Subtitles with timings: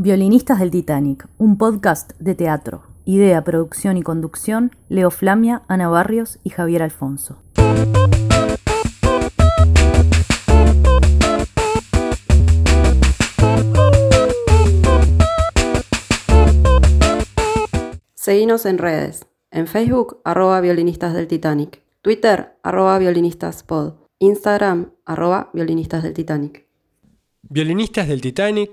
[0.00, 2.84] Violinistas del Titanic, un podcast de teatro.
[3.04, 7.42] Idea, producción y conducción, Leo Flamia, Ana Barrios y Javier Alfonso.
[18.14, 19.26] Seguinos en redes.
[19.50, 21.82] En Facebook, arroba violinistas del Titanic.
[22.02, 23.94] Twitter, arroba violinistas-pod.
[24.20, 26.68] Instagram, arroba violinistas del Titanic.
[27.42, 28.70] Violinistas del Titanic,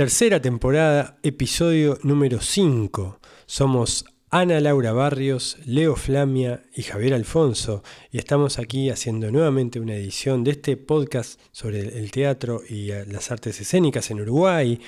[0.00, 3.18] tercera temporada, episodio número 5.
[3.44, 9.94] Somos Ana Laura Barrios, Leo Flamia y Javier Alfonso y estamos aquí haciendo nuevamente una
[9.94, 14.80] edición de este podcast sobre el teatro y eh, las artes escénicas en Uruguay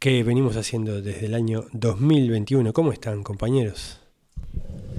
[0.00, 2.72] que venimos haciendo desde el año 2021.
[2.72, 4.00] ¿Cómo están compañeros?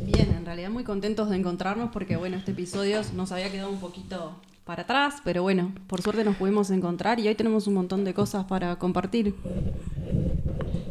[0.05, 3.81] Bien, en realidad muy contentos de encontrarnos porque bueno, este episodio nos había quedado un
[3.81, 8.03] poquito para atrás, pero bueno, por suerte nos pudimos encontrar y hoy tenemos un montón
[8.03, 9.33] de cosas para compartir.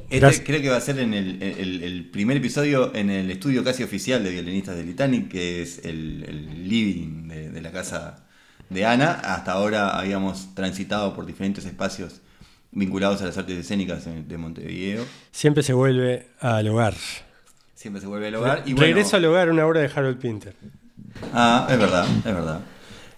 [0.09, 4.24] Este creo que va a ser en el, primer episodio en el estudio casi oficial
[4.24, 6.21] de violinistas de Titanic, que es el,
[6.66, 8.24] living de, la casa
[8.71, 9.13] de Ana.
[9.13, 12.23] Hasta ahora habíamos transitado por diferentes espacios
[12.73, 15.05] vinculados a las artes escénicas de Montevideo.
[15.33, 16.95] Siempre se vuelve al hogar.
[17.74, 18.63] Siempre se vuelve al hogar.
[18.65, 20.55] Y Regreso al hogar, una obra de Harold Pinter.
[21.35, 22.61] Ah, es verdad, es verdad.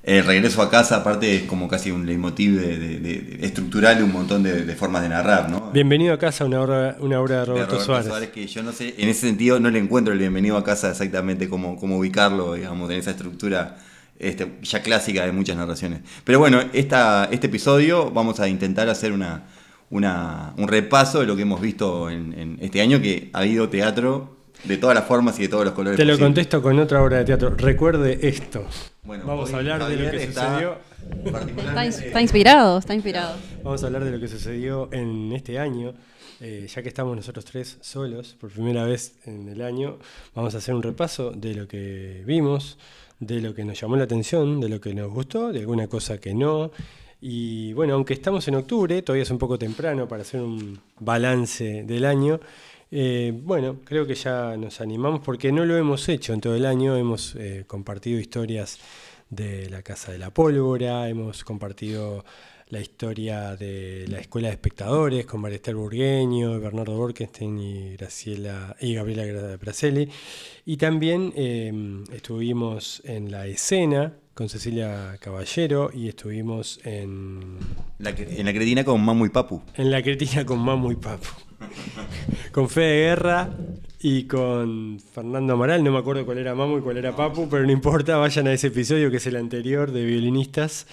[0.09, 4.75] El regreso a casa, aparte, es como casi un leitmotiv de, estructural un montón de,
[4.75, 5.71] formas de narrar, ¿no?
[5.71, 8.31] Bienvenido a casa, una obra, una obra de Roberto, Suárez.
[8.31, 11.47] que yo no sé, en ese sentido no le encuentro el bienvenido a casa exactamente
[11.47, 13.77] cómo, cómo ubicarlo, digamos, en esa estructura
[14.19, 16.01] este, ya clásica de muchas narraciones.
[16.25, 19.43] Pero bueno, esta, este episodio vamos a intentar hacer una,
[19.91, 24.38] una, un repaso de lo que hemos visto en, este año, que ha habido teatro
[24.65, 25.97] de todas las formas y de todos los colores.
[25.97, 27.51] Te lo contesto con otra obra de teatro.
[27.51, 28.65] Recuerde esto.
[29.05, 30.79] Vamos a hablar de lo que sucedió.
[31.25, 33.37] Está, inspirado, está inspirado.
[33.63, 35.95] Vamos a hablar de lo que sucedió en este año.
[36.41, 39.99] Eh, ya que estamos nosotros tres solos por primera vez en el año,
[40.37, 42.79] vamos a hacer un repaso de lo que vimos,
[43.19, 46.19] de lo que nos llamó la atención, de lo que nos gustó, de alguna cosa
[46.19, 46.71] que no.
[47.21, 51.83] Y bueno, aunque estamos en octubre, todavía es un poco temprano para hacer un balance
[51.83, 52.39] del año.
[52.91, 56.67] Eh, bueno, creo que ya nos animamos porque no lo hemos hecho en todo el
[56.67, 56.97] año.
[56.97, 58.79] Hemos eh, compartido historias
[59.31, 62.25] de la Casa de la Pólvora, hemos compartido
[62.71, 68.95] la historia de la Escuela de Espectadores con Marester Burgueño, Bernardo Borkenstein y, Graciela, y
[68.95, 70.09] Gabriela Bracelli.
[70.67, 71.73] Y también eh,
[72.13, 77.59] estuvimos en la escena con Cecilia Caballero y estuvimos en...
[77.99, 79.63] en la cretina con Mamu y Papu.
[79.75, 81.48] En la cretina con Mamu y Papu.
[82.53, 83.51] Con Fede Guerra
[84.01, 85.83] y con Fernando Amaral.
[85.83, 88.53] No me acuerdo cuál era Mamu y cuál era Papu, pero no importa, vayan a
[88.53, 90.87] ese episodio que es el anterior de violinistas.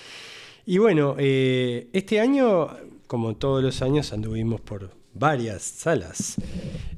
[0.66, 2.70] Y bueno, eh, este año,
[3.08, 6.36] como todos los años, anduvimos por varias salas.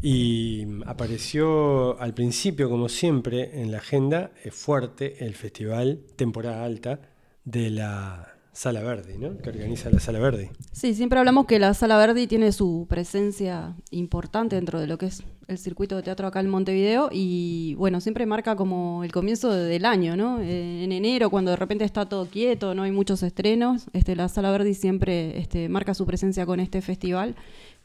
[0.01, 6.99] Y apareció al principio, como siempre, en la agenda eh, fuerte el festival temporada alta
[7.44, 9.38] de la Sala Verde, ¿no?
[9.38, 10.50] Que organiza la Sala Verde.
[10.72, 15.06] Sí, siempre hablamos que la Sala Verde tiene su presencia importante dentro de lo que
[15.06, 19.53] es el circuito de teatro acá en Montevideo y bueno, siempre marca como el comienzo
[19.53, 20.41] del año, ¿no?
[20.41, 24.28] Eh, en enero, cuando de repente está todo quieto, no hay muchos estrenos, este, la
[24.28, 27.35] Sala Verde siempre este, marca su presencia con este festival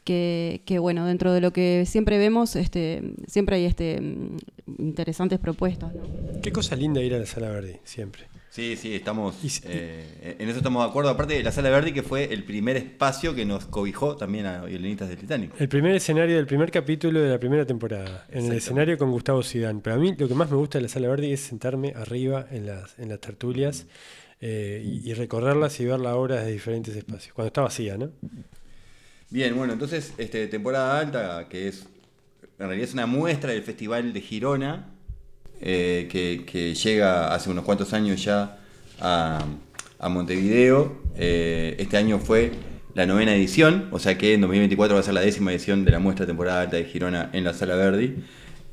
[0.03, 4.01] que, bueno, dentro de lo que siempre vemos, este, siempre hay este,
[4.79, 5.93] interesantes propuestas.
[6.41, 8.33] Qué cosa linda ir a la Sala Verde, siempre.
[8.53, 11.09] Sí, sí, estamos eh, en eso estamos de acuerdo.
[11.09, 15.09] Aparte, la Sala Verde que fue el primer espacio que nos cobijó también a violinistas
[15.09, 15.59] del Titanic.
[15.59, 19.41] El primer escenario del primer capítulo de la primera temporada, en el escenario con Gustavo
[19.41, 19.81] Sidán.
[19.81, 22.45] Pero a mí lo que más me gusta de la Sala Verde es sentarme arriba
[22.51, 23.87] en las, en las tertulias
[24.39, 28.11] eh, y, y recorrerlas y ver la obra desde diferentes espacios, cuando está vacía, ¿no?
[29.31, 31.87] Bien, bueno, entonces, este, temporada alta, que es
[32.59, 34.92] en realidad es una muestra del Festival de Girona,
[35.63, 38.59] eh, que, llega hace unos cuantos años ya
[38.99, 39.45] a,
[40.09, 41.01] Montevideo.
[41.15, 42.51] Eh, este año fue
[42.93, 45.91] la novena edición, o sea que en 2024 va a ser la décima edición de
[45.91, 48.15] la muestra temporada alta de Girona en la Sala Verdi.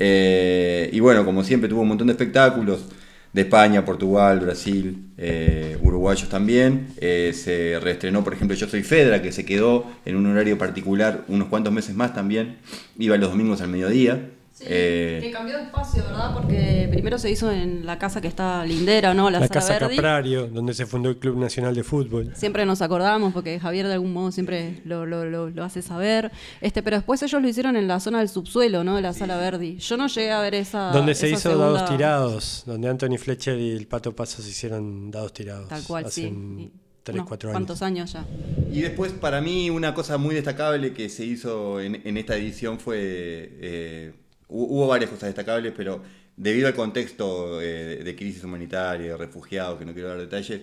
[0.01, 2.87] Eh, y bueno, como siempre tuvo un montón de espectáculos
[3.33, 6.89] de España, Portugal, Brasil, eh, uruguayos también.
[7.01, 11.25] Eh, se reestrenó, por ejemplo, Yo Soy Fedra, que se quedó en un horario particular
[11.29, 12.57] unos cuantos meses más también.
[12.99, 14.31] Iba los domingos al mediodía.
[14.63, 16.35] Eh, que cambió de espacio, ¿verdad?
[16.35, 19.31] Porque primero se hizo en la casa que está lindera, ¿no?
[19.31, 22.33] La, Casa Caprario, donde se fundó el Club Nacional de Fútbol.
[22.35, 26.31] Siempre nos acordamos, porque Javier de algún modo siempre lo, lo, lo, hace saber.
[26.61, 28.97] Este, pero después ellos lo hicieron en la zona del subsuelo, ¿no?
[28.97, 29.79] De la Sala Verdi.
[29.79, 30.91] Yo no llegué a ver esa.
[30.93, 35.33] Donde se hizo dados tirados, donde Anthony Fletcher y el Pato Paso se hicieron dados
[35.33, 35.69] tirados.
[35.69, 36.71] Tal cual, sí
[37.03, 37.55] 3, unos 4 años.
[37.57, 38.27] cuantos años ya.
[38.71, 42.79] Y después, para mí, una cosa muy destacable que se hizo en, en esta edición
[42.79, 42.99] fue.
[43.01, 44.13] eh,
[44.51, 46.03] hubo varias cosas destacables, pero
[46.37, 50.63] debido al contexto eh, de crisis humanitaria, de refugiados, que no quiero dar detalles,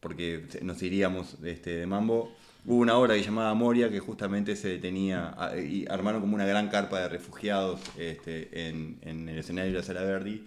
[0.00, 2.34] porque nos iríamos este, de mambo,
[2.64, 6.68] hubo una obra que llamaba Moria que justamente se detenía y armaron como una gran
[6.68, 10.46] carpa de refugiados este, en, en el escenario de la Sala Verdi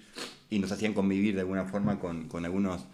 [0.49, 2.85] y nos hacían convivir de alguna forma con, con algunos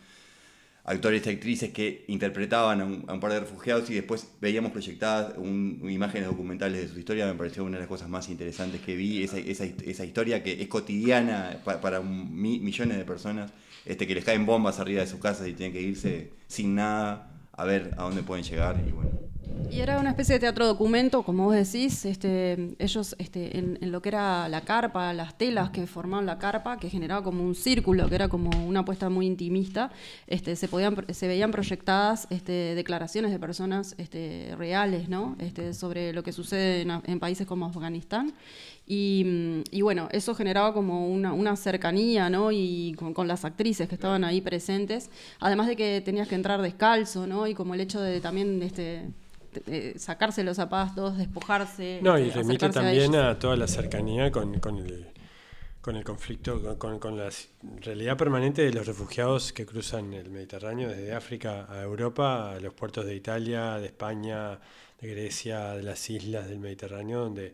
[0.92, 4.72] actores y actrices que interpretaban a un, a un par de refugiados y después veíamos
[4.72, 8.82] proyectadas un- imágenes documentales de su historia, me pareció una de las cosas más interesantes
[8.82, 13.06] que vi, esa, esa, esa historia que es cotidiana pa- para un mi- millones de
[13.06, 13.52] personas,
[13.86, 17.32] este, que les caen bombas arriba de sus casas y tienen que irse sin nada
[17.54, 19.12] a ver a dónde pueden llegar y bueno.
[19.72, 23.92] Y era una especie de teatro documento, como vos decís, este, ellos este, en, en
[23.92, 27.54] lo que era la carpa, las telas que formaban la carpa, que generaba como un
[27.54, 29.92] círculo, que era como una apuesta muy intimista,
[30.26, 35.36] este, se, podían, se veían proyectadas este, declaraciones de personas este, reales ¿no?
[35.40, 38.34] este, sobre lo que sucede en, en países como Afganistán.
[38.88, 42.52] Y, mm, y bueno, eso generaba como una, una cercanía, ¿no?
[42.52, 46.60] Y con, con las actrices que estaban ahí presentes, además de que tenías que entrar
[46.64, 47.46] descalzo, ¿no?
[47.46, 49.10] Y como el hecho de también este,
[49.68, 52.00] eh, sacarse los zapatos, despojarse.
[52.02, 55.08] No, y este, remite a también a, toda la cercanía con, con el,
[55.82, 57.30] con el conflicto, con, con- la
[57.82, 62.74] realidad permanente de los refugiados que cruzan el Mediterráneo desde África a Europa, a los
[62.74, 64.60] puertos de Italia, de España,
[65.02, 67.54] de Grecia, de las islas del Mediterráneo, donde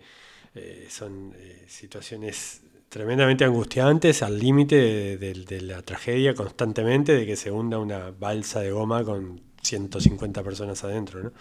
[0.56, 7.26] eh, son eh, situaciones tremendamente angustiantes, al límite de, de- de la tragedia constantemente, de
[7.26, 11.32] que se hunda una balsa de goma con 150 personas adentro.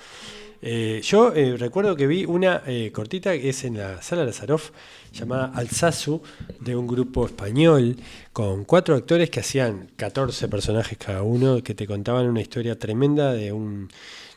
[0.63, 4.71] Eh, yo eh, recuerdo que vi una eh, cortita que es en la sala Lazaroff
[5.13, 6.23] llamada Alsazu
[6.61, 7.97] de un grupo español
[8.33, 13.35] con cuatro actores que hacían 14 personajes cada uno que te contaban una historia tremenda
[13.35, 13.91] de un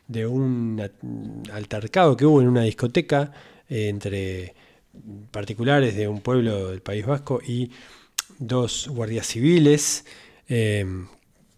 [0.07, 0.81] de un
[1.53, 3.31] altercado que hubo en una discoteca
[3.69, 4.53] entre
[5.31, 7.71] particulares de un pueblo del País Vasco y
[8.39, 10.05] dos guardias civiles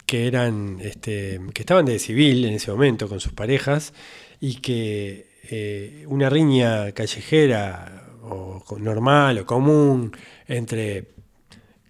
[0.10, 3.94] que eran este, que estaban de civil en ese momento con sus parejas
[4.42, 10.12] y que eh, una riña callejera o normal o común
[10.48, 10.88] entre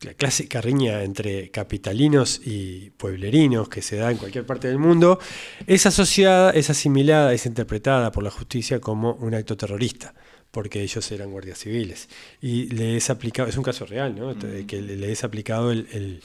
[0.02, 5.18] la clásica riña entre capitalinos y pueblerinos que se da en cualquier parte del mundo,
[5.66, 10.14] es asociada, es asimilada, es interpretada por la justicia como un acto terrorista,
[10.52, 12.08] porque ellos eran guardias civiles.
[12.42, 14.34] Y le es aplicado, es un caso real, ¿no?
[14.34, 16.22] De Que le le es aplicado el- el,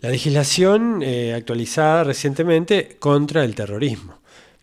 [0.00, 4.18] la legislación eh, actualizada recientemente contra el terrorismo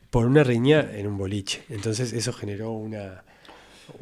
[0.10, 1.64] por una riña en un boliche.
[1.70, 3.24] Entonces eso generó una,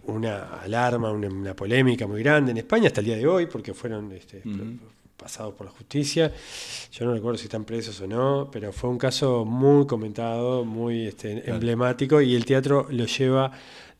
[0.06, 4.12] una alarma, una, polémica muy grande en España hasta el día de hoy, porque fueron
[4.12, 4.44] este.
[5.18, 6.31] Pasados por la justicia.
[6.92, 11.07] Yo no recuerdo si están presos o no, pero fue un caso muy comentado, muy
[11.07, 13.51] este, emblemático, y el teatro lo lleva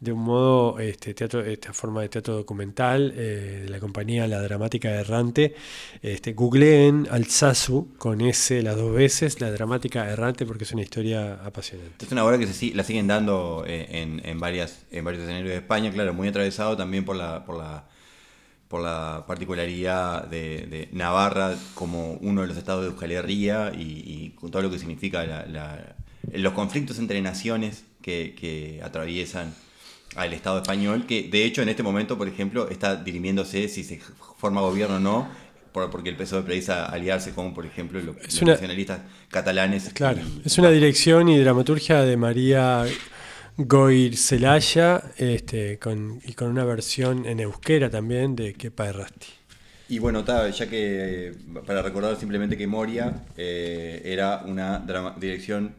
[0.04, 4.42] de un modo, este, teatro, esta forma de teatro documental eh, de la compañía La
[4.42, 5.56] Dramática Errante.
[6.02, 11.36] Este, googleen Alsazu con S las dos veces, La Dramática Errante, porque es una historia
[11.46, 12.06] apasionante.
[12.06, 15.52] Es una obra que se, la siguen dando eh, en, en varias, en varios escenarios
[15.52, 17.86] de España, claro, muy atravesado también por la, por la,
[18.74, 24.32] por la particularidad de, de Navarra como uno de los estados de Euskal Herria y,
[24.32, 25.96] con todo lo que significa la- la-
[26.34, 29.54] los conflictos entre naciones que, que atraviesan
[30.16, 34.00] al Estado español, que de hecho en este momento, por ejemplo, está dirimiéndose si se
[34.40, 35.28] forma gobierno o no,
[35.72, 39.92] por- porque el PSOE precisa aliarse con, por ejemplo, lo- los, una- nacionalistas catalanes.
[39.94, 42.86] Claro, y- es una dirección y dramaturgia de María
[43.58, 49.28] Goir Celaya este, con, y con una versión en euskera también de Kepa Errasti.
[49.90, 51.34] Y bueno, ta, ya que
[51.68, 55.76] para recordar simplemente que Moria eh, era una drama- dirección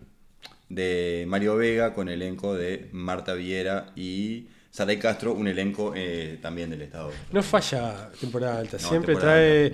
[0.68, 6.70] de Mario Vega con elenco de Marta Viera y Saray Castro, un elenco eh, también
[6.70, 7.10] del Estado.
[7.32, 9.72] No falla temporada alta, No, siempre temporada trae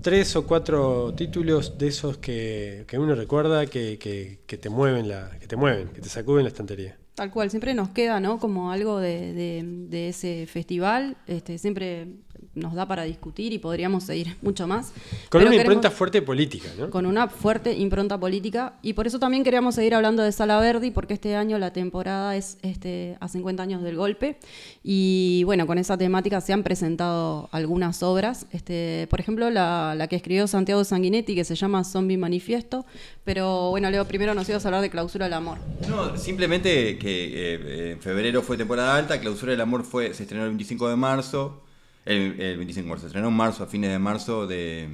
[0.00, 5.08] tres o cuatro títulos de esos que, que uno recuerda que, que- que te mueven
[5.08, 6.98] la, que te mueven, que te sacuden la estantería.
[7.14, 8.38] Tal cual, siempre nos queda, ¿no?
[8.38, 12.08] Como algo de, de- de ese festival, este, siempre
[12.54, 14.88] nos da para discutir y podríamos seguir mucho más.
[15.30, 16.90] Con Pero una queremos- impronta fuerte política, ¿no?
[16.90, 20.90] con una fuerte impronta política y por eso también queríamos seguir hablando de Sala Verdi
[20.90, 24.36] porque este año la temporada es este, a 50 años del golpe
[24.84, 30.08] y bueno, con esa temática se han presentado algunas obras, este, por ejemplo la, la
[30.08, 32.84] que escribió Santiago Sanguinetti que se llama Zombie Manifiesto,
[33.24, 35.58] pero bueno Leo, primero nos ibas a hablar de Clausura del Amor.
[35.88, 40.44] No, simplemente que eh, en febrero fue temporada alta, Clausura del Amor fue, se estrenó
[40.44, 41.61] el 25 de marzo,
[42.04, 44.88] el, el 25 de marzo, se estrenó en marzo, a fines de marzo de,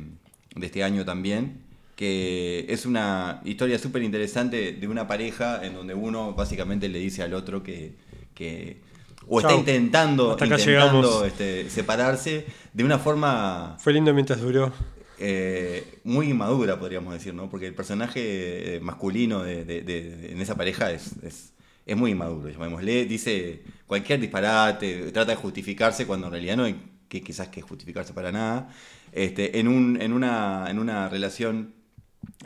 [0.54, 1.62] de este año también.
[1.96, 7.22] que es una historia súper interesante de una pareja en donde uno básicamente le dice
[7.22, 7.96] al otro que,
[8.34, 8.80] que
[9.26, 14.72] o está intentando, intentando este, separarse de una forma Fue lindo mientras duró.
[15.18, 17.50] eh, muy inmadura, podríamos decir, ¿no?
[17.50, 21.52] Porque el personaje eh, masculino de, de- de- de- en esa pareja es, es,
[21.84, 23.04] es muy inmaduro, llamémosle.
[23.06, 26.76] Dice cualquier disparate, trata de justificarse cuando en realidad no hay
[27.08, 28.68] que quizás que justificarse para nada.
[29.12, 31.74] Este, en, un, en, una, en una relación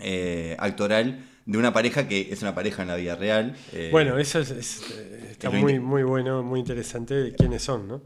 [0.00, 3.57] eh, actoral de una pareja que es una pareja en la vida real.
[3.73, 7.62] eh, Bueno, eso es, es, eh, está es muy, muy bueno, muy interesante de quiénes
[7.62, 8.02] son, ¿no?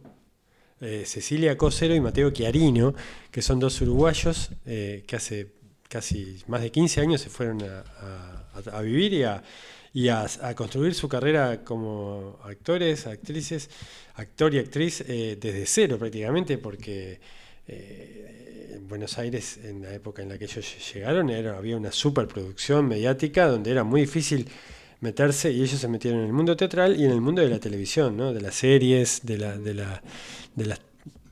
[0.80, 2.94] Eh, Cecilia Cosero y Mateo Chiarino,
[3.30, 5.52] que son dos uruguayos que hace
[5.88, 9.42] casi más de 15 años se fueron a, a- a vivir y, a,
[9.96, 13.70] y a, construir su carrera como actores, actrices,
[14.16, 17.18] actor y actriz eh, desde cero prácticamente, porque
[17.66, 21.92] eh, en Buenos Aires, en la época en la que ellos llegaron, era, había una
[21.92, 24.46] superproducción mediática donde era muy difícil
[25.00, 27.58] meterse y ellos se metieron en el mundo teatral y en el mundo de la
[27.58, 28.34] televisión, ¿no?
[28.34, 29.72] de las series, de, la, de
[30.66, 30.80] las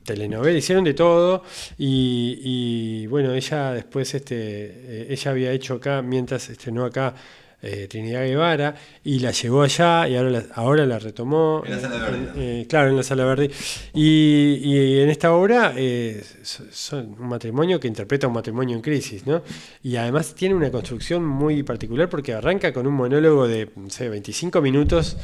[0.03, 1.43] telenovelas, hicieron de todo
[1.77, 7.13] y, y, bueno, ella después, este, eh, ella había hecho acá, mientras estrenó acá
[7.61, 11.63] eh, Trinidad Guevara y la llevó allá y ahora la, ahora la retomó.
[11.65, 13.49] En la Sala Verde, eh, claro, en la Sala Verde.
[13.93, 18.81] Y, y en esta obra eh, so- son un matrimonio que interpreta un matrimonio en
[18.81, 19.41] crisis, ¿no?
[19.83, 24.09] Y además tiene una construcción muy particular porque arranca con un monólogo de, no sé,
[24.09, 25.17] 25 minutos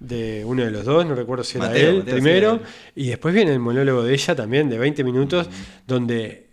[0.00, 2.60] de uno de los dos, no recuerdo si era Mateo, él Mateo, primero,
[2.94, 5.48] y después viene el monólogo de ella también de 20 minutos,
[5.86, 6.43] donde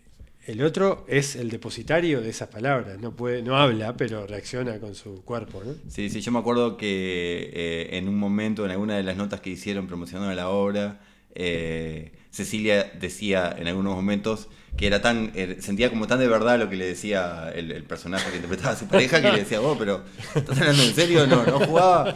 [0.47, 4.95] el otro es el depositario de esas palabras, no puede, no habla, pero reacciona con
[4.95, 5.73] su cuerpo, ¿no?
[5.87, 9.41] Sí, sí, yo me acuerdo que eh, en un momento, en alguna de las notas
[9.41, 10.99] que hicieron promocionando la obra,
[11.35, 16.57] eh, Cecilia decía en algunos momentos que era tan, eh, sentía como tan de verdad
[16.57, 19.59] lo que le decía el, el personaje que interpretaba a su pareja, que le decía,
[19.59, 21.27] vos, pero ¿estás hablando en serio?
[21.27, 22.15] No, no jugaba.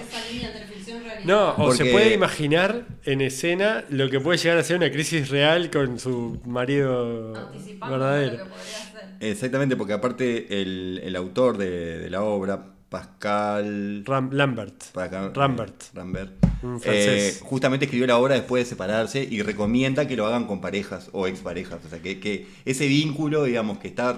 [1.26, 5.30] No, o se puede imaginar en escena lo que puede llegar a ser una crisis
[5.30, 7.34] real con su marido
[7.82, 8.46] verdadero.
[9.20, 14.04] Exactamente, porque aparte el, el autor de, de la obra, Pascal...
[14.06, 14.76] Ram- Lambert.
[14.94, 15.84] Pascal- Rambert.
[15.94, 16.32] Rambert.
[16.64, 17.38] Un francés.
[17.38, 21.10] Eh, justamente escribió la obra después de separarse y recomienda que lo hagan con parejas
[21.12, 21.80] o exparejas.
[21.86, 24.16] O sea, que, que ese vínculo, digamos, que está,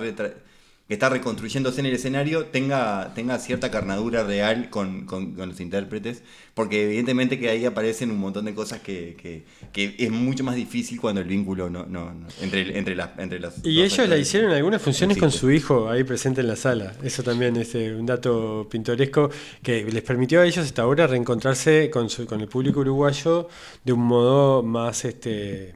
[0.88, 5.60] que está reconstruyéndose en el escenario tenga, tenga cierta carnadura real con, con- con los
[5.60, 6.24] intérpretes.
[6.53, 10.56] Porque evidentemente que ahí aparecen un montón de cosas que, que- que es mucho más
[10.56, 14.17] difícil cuando el vínculo no, no, no- entre, entre, las, entre las Y ellos la
[14.17, 16.94] hicieron algunas funciones con su hijo ahí presente en la sala.
[17.03, 19.29] Eso también es eh, un dato pintoresco
[19.62, 23.50] que les permitió a ellos hasta ahora reencontrarse con, su- con el público uruguayo
[23.84, 25.75] de un modo más este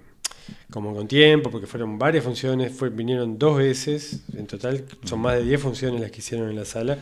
[0.70, 5.36] como con tiempo, porque fueron varias funciones, fue, vinieron dos veces, en total son más
[5.36, 6.98] de 10 funciones las que hicieron en la sala.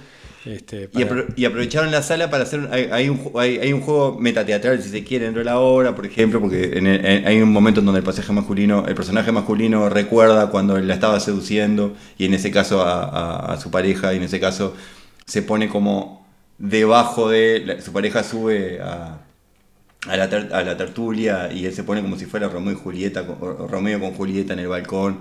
[0.46, 2.68] Este, Y, para- apro- y aprovecharon la sala para hacer.
[2.72, 5.94] Hay, hay un, hay, hay un juego metateatral, si se quiere, dentro de la obra,
[5.94, 8.96] por ejemplo, porque en el- en- hay un momento en donde el pasaje masculino, el
[8.96, 13.70] personaje masculino recuerda cuando la estaba seduciendo, y en ese caso a, a- a su
[13.70, 14.74] pareja, y en ese caso
[15.25, 16.25] se pone como
[16.58, 17.60] debajo de.
[17.65, 19.20] la- su pareja sube a.
[20.08, 22.75] A la, ter- a la tertulia y él se pone como si fuera Romeo y
[22.75, 25.20] Julieta, o Romeo con Julieta en el balcón.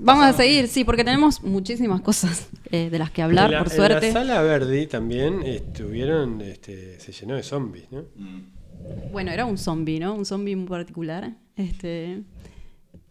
[0.00, 3.58] Vamos a seguir, sí, porque tenemos muchísimas cosas eh, de las que hablar, en la,
[3.64, 4.06] por en suerte.
[4.06, 8.04] la sala Verdi también estuvieron, este, se llenó de zombies, ¿no?
[9.10, 10.14] Bueno, era un zombie, ¿no?
[10.14, 11.32] Un zombie muy particular.
[11.56, 12.22] Este,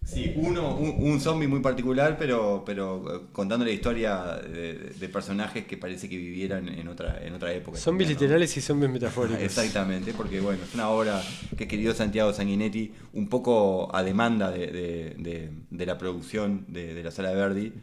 [0.06, 5.10] Sí, uno, un, un zombie muy particular, pero, pero eh, contando la historia de, de
[5.10, 7.78] personajes que parece que vivieran en otra, en otra época.
[7.80, 8.22] Zombies también, ¿no?
[8.22, 9.42] literales y zombies metafóricos.
[9.42, 11.22] Exactamente, porque bueno, es una obra
[11.58, 17.32] que querido Santiago Sanguinetti, un poco a demanda de, de- la producción de, la Sala
[17.32, 17.74] Verdi,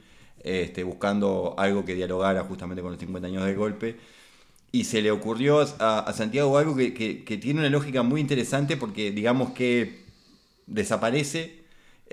[0.45, 3.97] este, buscando algo que dialogara justamente con los 50 años del golpe.
[4.71, 8.21] Y se le ocurrió a, a Santiago algo que, que- que tiene una lógica muy
[8.21, 10.02] interesante porque digamos que
[10.67, 11.62] desaparece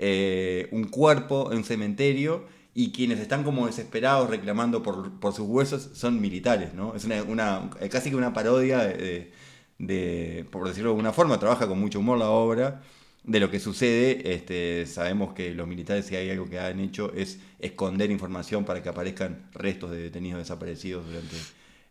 [0.02, 5.46] eh, un cuerpo en un cementerio y quienes están como desesperados reclamando por, por sus
[5.46, 6.94] huesos son militares, ¿no?
[6.94, 11.98] Es una, casi que una parodia de, por decirlo de alguna forma, trabaja con mucho
[11.98, 12.80] humor la obra,
[13.24, 17.12] de lo que sucede, este, sabemos que los militares si hay algo que han hecho
[17.14, 21.36] es esconder información para que aparezcan restos de detenidos desaparecidos durante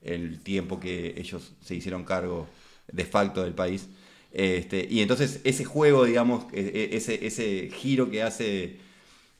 [0.01, 2.47] el tiempo que ellos se hicieron cargo
[2.91, 3.87] de facto del país.
[4.31, 8.77] Este, y entonces ese juego, digamos, e- e- ese, ese giro que hace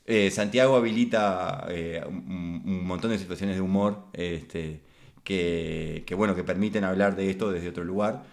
[0.05, 4.81] eh, Santiago habilita eh, un, montón de situaciones de humor este,
[5.23, 8.23] que, bueno, que permiten hablar de esto desde otro lugar.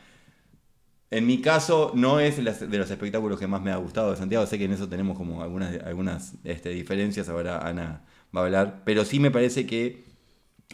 [1.11, 4.47] En mi caso, no es de los espectáculos que más me ha gustado de Santiago.
[4.47, 7.29] Sé que en eso tenemos como algunas, algunas este, diferencias.
[7.29, 8.83] Ahora Ana va a hablar.
[8.85, 10.05] Pero sí me parece que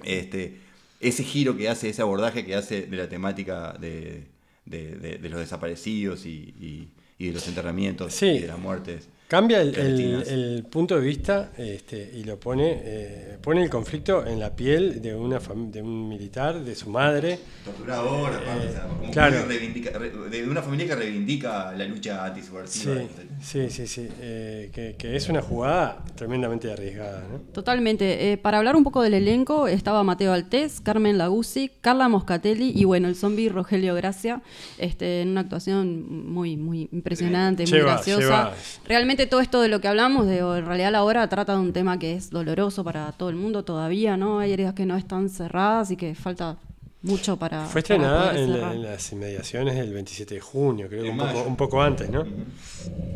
[0.04, 0.60] este,
[1.00, 4.28] ese giro que hace, ese abordaje que hace de la temática de,
[4.64, 6.88] de- de- de los desaparecidos y, y-
[7.18, 8.26] y de los enterramientos Sí.
[8.26, 9.08] y de las muertes.
[9.32, 10.28] Cambia el, el- clandestinas.
[10.28, 15.00] el punto de vista este, y lo pone, eh, pone el conflicto en la piel
[15.00, 17.38] de, una de un militar, de su madre.
[17.64, 19.46] Torturador, aparte, o sea, como claro.
[19.48, 22.96] de una familia que reivindica la lucha antisubversiva.
[23.40, 24.08] Sí, sí, sí, sí.
[24.20, 27.24] eh, que, que es una jugada tremendamente arriesgada.
[27.32, 27.38] ¿no?
[27.54, 28.32] Totalmente.
[28.32, 32.84] Eh, para hablar un poco del elenco, estaba Mateo Altés, Carmen Laguzzi, Carla Moscatelli y
[32.84, 34.42] bueno, el zombie Rogelio Gracia,
[34.76, 38.20] este, en una actuación muy, muy impresionante, muy Lleva, graciosa.
[38.20, 38.54] lleva.
[38.86, 41.72] Realmente todo esto de lo que hablamos, de, en realidad la obra trata de un
[41.72, 44.38] tema que es doloroso para todo el mundo todavía, ¿no?
[44.38, 46.56] Hay áreas que no están cerradas y que falta
[47.02, 47.66] mucho para.
[47.66, 48.74] Fue estrenada en, la- cerrar.
[48.76, 52.24] en las inmediaciones del 27 de junio, creo que un poco, un poco antes, ¿no?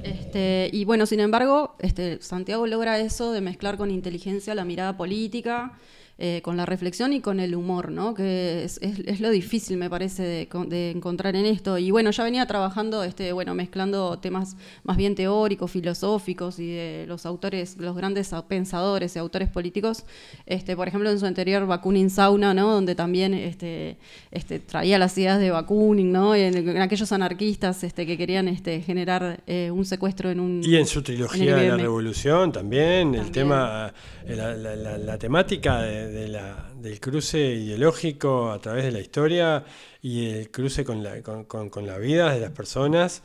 [0.03, 4.97] Este, y bueno, sin embargo, este, Santiago logra eso de mezclar con inteligencia la mirada
[4.97, 5.73] política,
[6.19, 8.15] eh, con la reflexión y con el humor, ¿no?
[8.15, 11.77] Que es, es- es lo difícil, me parece, de, de encontrar en esto.
[11.79, 17.05] Y bueno, ya venía trabajando, este, bueno, mezclando temas más bien teóricos, filosóficos y de
[17.07, 20.05] los autores, los grandes pensadores y autores políticos.
[20.47, 22.73] Este, por ejemplo, en su anterior Bakunin Sauna, ¿no?
[22.73, 23.99] Donde también este,
[24.31, 26.35] este, traía las ideas de Bakunin, ¿no?
[26.37, 30.61] Y en, en aquellos anarquistas este, que querían este, generar eh, un secuestro en un...
[30.65, 31.77] Y en su trilogía de la.
[31.77, 33.93] Revolución también, el tema,
[34.27, 38.93] eh, la, la- la- la temática de, de la- del cruce ideológico a través de
[38.93, 39.65] la historia
[40.03, 43.23] y el cruce con la, con, con- con la vida de las personas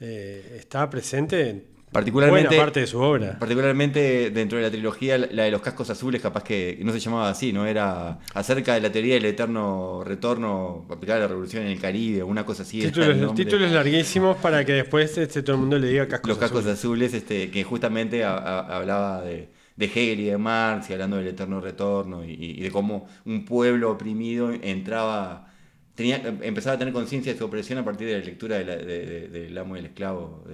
[0.00, 3.38] eh, está presente en Particularmente, buena parte de su obra.
[3.38, 7.30] particularmente dentro de la trilogía, la de los cascos azules, capaz que no se llamaba
[7.30, 7.66] así, ¿no?
[7.66, 12.24] Era acerca de la teoría del eterno retorno aplicada a la revolución en el Caribe,
[12.24, 12.80] una cosa así.
[12.80, 13.44] Títulos, nombre.
[13.44, 16.78] títulos larguísimos para que después este, todo el mundo le diga cascos Los cascos azules.
[16.80, 21.16] azules, este, que justamente a- a- hablaba de, de Hegel y de Marx, y hablando
[21.16, 25.52] del eterno retorno, y, y de cómo un pueblo oprimido entraba,
[25.94, 28.76] tenía, empezaba a tener conciencia de su opresión a partir de la lectura de la-
[28.76, 30.44] de- de- del amo y el esclavo.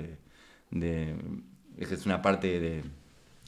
[0.70, 1.14] De,
[1.78, 2.82] esa es una parte de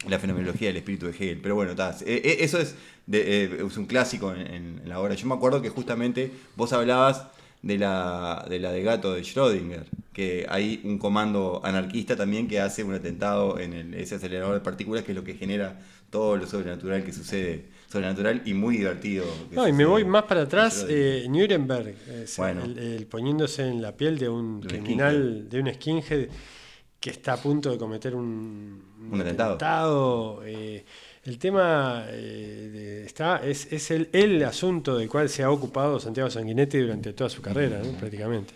[0.08, 1.38] la fenomenología del espíritu de Hegel.
[1.40, 2.74] Pero bueno, ta, e- e- eso es,
[3.10, 4.46] eh, es un clásico en-
[4.82, 5.14] en la obra.
[5.14, 7.26] Yo me acuerdo que justamente vos hablabas
[7.62, 12.60] de la, de la de gato de Schrödinger, que hay un comando anarquista también que
[12.60, 16.36] hace un atentado en el- ese acelerador de partículas, que es lo que genera todo
[16.36, 19.24] lo sobrenatural que sucede, sobrenatural y muy divertido.
[19.52, 21.94] No, y me voy más para atrás, eh, Nuremberg,
[22.36, 22.64] Bueno.
[22.64, 26.28] el, el poniéndose en la piel de un De criminal, de un skinhead
[27.00, 29.50] que está a punto de cometer un, Un atentado.
[29.54, 30.84] atentado, eh,
[31.24, 36.30] el tema eh, de- está es, es el, asunto del cual se ha ocupado Santiago
[36.30, 37.92] Sanguinetti durante toda su carrera, ¿no?
[37.92, 38.54] prácticamente.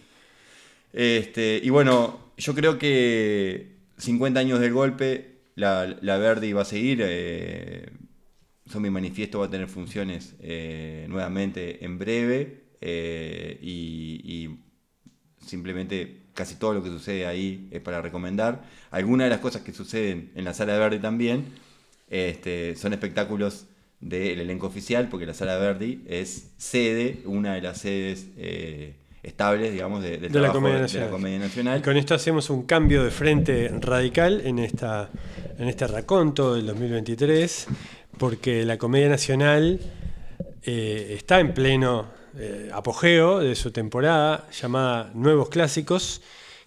[0.92, 6.64] Este, y bueno, yo creo que 50 años del golpe, la, la Verdi va a
[6.64, 7.00] seguir.
[7.02, 7.90] Eh,
[8.68, 12.62] Zombie Manifiesto va a tener funciones eh, nuevamente en breve.
[12.80, 14.58] eh, y, y
[15.44, 18.64] simplemente casi todo lo que sucede ahí es para recomendar.
[18.90, 21.44] Algunas de las cosas que suceden en la Sala Verdi también
[22.08, 23.66] este, son espectáculos
[24.00, 29.72] del elenco oficial, porque la Sala Verdi es sede, una de las sedes eh, estables,
[29.72, 31.08] digamos, de, De la Comedia de- Nacional.
[31.08, 31.78] la Comedia Nacional.
[31.80, 35.10] Y con esto hacemos un cambio de frente radical en, esta,
[35.58, 37.66] en este raconto del 2023,
[38.18, 39.80] porque la Comedia Nacional
[40.62, 42.06] eh, está en pleno
[42.38, 46.20] eh, apogeo de su temporada llamada Nuevos Clásicos,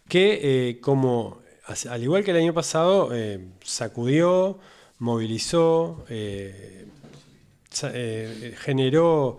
[0.08, 1.40] que como
[1.90, 3.12] al igual que el año pasado,
[3.64, 4.58] sacudió,
[5.00, 6.86] movilizó, eh,
[7.84, 9.38] eh, generó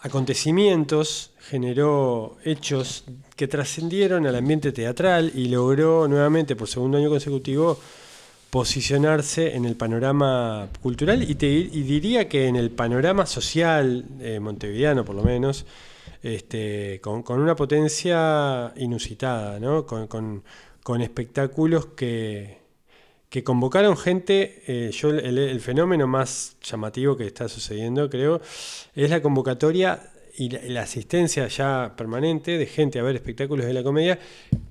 [0.00, 3.04] acontecimientos, generó hechos
[3.36, 7.78] que trascendieron al ambiente teatral y logró nuevamente por segundo año consecutivo
[8.50, 15.14] posicionarse en el panorama cultural y, diría que en el panorama social eh, montevideano por
[15.16, 15.64] lo menos,
[16.22, 22.61] este, con, una potencia inusitada, con espectáculos que,
[23.32, 28.42] que convocaron gente, eh, yo el, el fenómeno más llamativo que está sucediendo, creo,
[28.94, 33.72] es la convocatoria y la, la asistencia ya permanente de gente a ver espectáculos de
[33.72, 34.18] la comedia,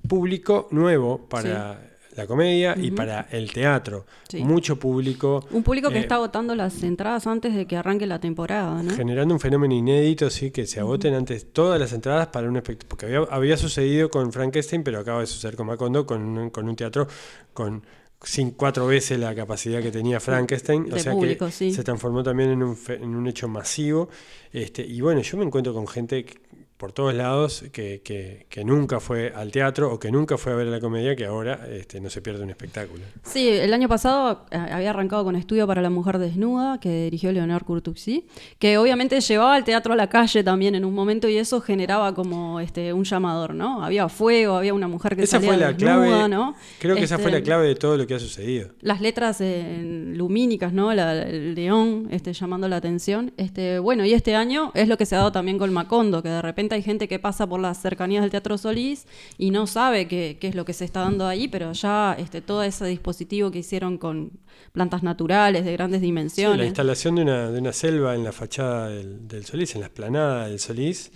[0.08, 4.06] público nuevo para la comedia y para el teatro.
[4.30, 4.43] Sí.
[4.43, 5.43] Mucho público.
[5.50, 8.93] Un público que eh, está agotando las entradas antes de que arranque la temporada, ¿no?
[8.93, 12.89] Generando un fenómeno inédito, sí, que se agoten antes todas las entradas para un espectáculo.
[12.89, 16.76] Porque había, había sucedido con Frankenstein, pero acaba de suceder con Macondo, con, con un
[16.76, 17.08] teatro
[17.54, 17.82] con
[18.24, 20.92] sin cuatro veces la capacidad que tenía Frankenstein.
[20.92, 21.72] o De sea público, que sí.
[21.74, 24.10] se transformó también en un, en un hecho masivo.
[24.54, 26.38] Este, y bueno, yo me encuentro con gente que,
[26.82, 30.56] por todos lados que, que- que nunca fue al teatro o que nunca fue a
[30.56, 33.04] ver la comedia, que ahora este, no se pierde un espectáculo.
[33.24, 37.32] Sí, el año pasado eh, había arrancado con Estudio para la Mujer Desnuda, que dirigió
[37.32, 38.26] Leonard Curtuxi,
[38.58, 42.15] que obviamente llevaba el teatro a la calle también en un momento y eso generaba
[42.15, 43.84] como este un llamador, ¿no?
[43.86, 46.30] Había fuego, había una mujer que Esa salía fue la desnuda, clave.
[46.30, 46.56] ¿no?
[46.80, 48.70] Creo que esa fue Este, la clave de todo lo que ha sucedido.
[48.82, 50.94] las letras eh, lumínicas, ¿no?
[50.96, 53.34] La- el león este, llamando la atención.
[53.38, 56.30] Este, bueno, y este año es lo que se ha dado también con Macondo, que
[56.30, 59.06] de repente hay gente que pasa por las cercanías del Teatro Solís
[59.38, 62.42] y no sabe qué, qué es lo que se está dando ahí, pero ya este,
[62.42, 64.32] todo ese dispositivo que hicieron con
[64.72, 66.58] plantas naturales de grandes Sí, dimensiones.
[66.60, 69.88] la instalación de una, de una selva en la fachada del, del Solís, en la
[69.88, 71.12] esplanada del Solís,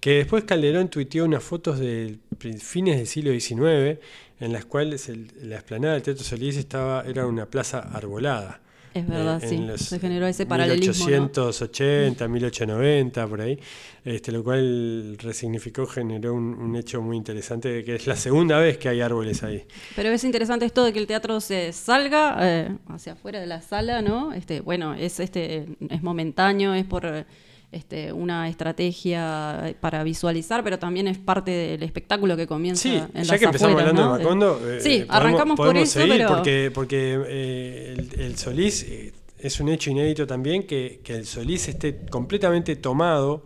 [0.00, 2.18] que después Calderón tuiteó unas fotos de
[2.58, 4.00] fines del siglo XIX,
[4.40, 8.60] en las cuales el- la esplanada del Teatro Solís estaba, era una plaza arbolada.
[8.94, 9.54] Es verdad, Eh, sí.
[9.56, 10.92] en los Se generó ese paralelismo.
[11.04, 11.10] ¿no?
[11.10, 13.58] 1880, 1890, por ahí.
[14.04, 18.76] Este, lo cual resignificó, generó un, un hecho muy interesante, que es la segunda vez
[18.78, 19.64] que hay árboles ahí.
[19.96, 23.62] Pero es interesante esto de que el teatro se salga eh, hacia afuera de la
[23.62, 24.32] sala, ¿no?
[24.32, 27.24] Este, bueno, es este es momentáneo, es por
[27.72, 33.24] este, una estrategia para visualizar, pero también es parte del espectáculo que comienza Sí, en
[33.24, 34.18] ya las que empezamos afueras, hablando ¿no?
[34.18, 37.94] de Macondo, eh, sí, eh, podemos- arrancamos por podemos eso, seguir pero porque, porque eh,
[37.98, 42.76] el, el Solís eh, es un hecho inédito también que, que el Solís esté completamente
[42.76, 43.44] tomado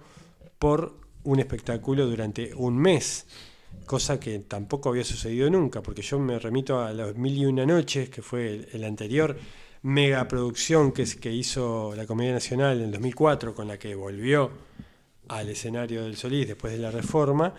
[0.59, 3.27] por un espectáculo durante un mes,
[3.87, 7.65] cosa que tampoco había sucedido nunca, porque yo me remito a las Mil y Una
[7.65, 9.37] Noches, que fue el, el anterior
[9.87, 14.51] megaproducción que, que hizo la Comedia Nacional en 2004, con la que volvió
[15.29, 17.55] al escenario del Solís después de la reforma.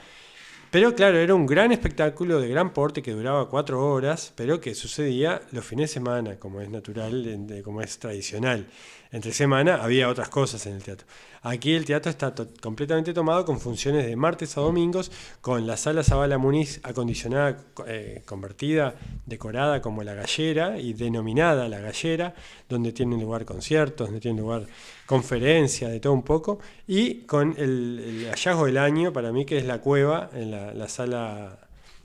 [0.70, 4.76] Pero claro, era un gran espectáculo de gran porte que duraba cuatro horas, pero que
[4.76, 8.68] sucedía los fines de semana, como es natural, como es tradicional.
[9.12, 11.08] Entre semana había otras cosas en el teatro.
[11.43, 16.04] Aquí el teatro está completamente tomado con funciones de martes a domingos, con la sala
[16.04, 22.34] Zabala Muniz acondicionada, co- eh, convertida, decorada como la gallera y denominada la gallera,
[22.67, 24.65] donde tienen lugar conciertos, donde tienen lugar
[25.06, 29.58] conferencias, de todo un poco, y con el, el hallazgo del año para mí que
[29.58, 31.60] es la cueva en la, la sala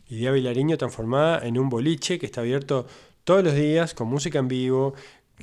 [0.09, 2.87] Idea Vilariño transformada en un boliche que está abierto
[3.25, 4.95] todos los días con música en vivo,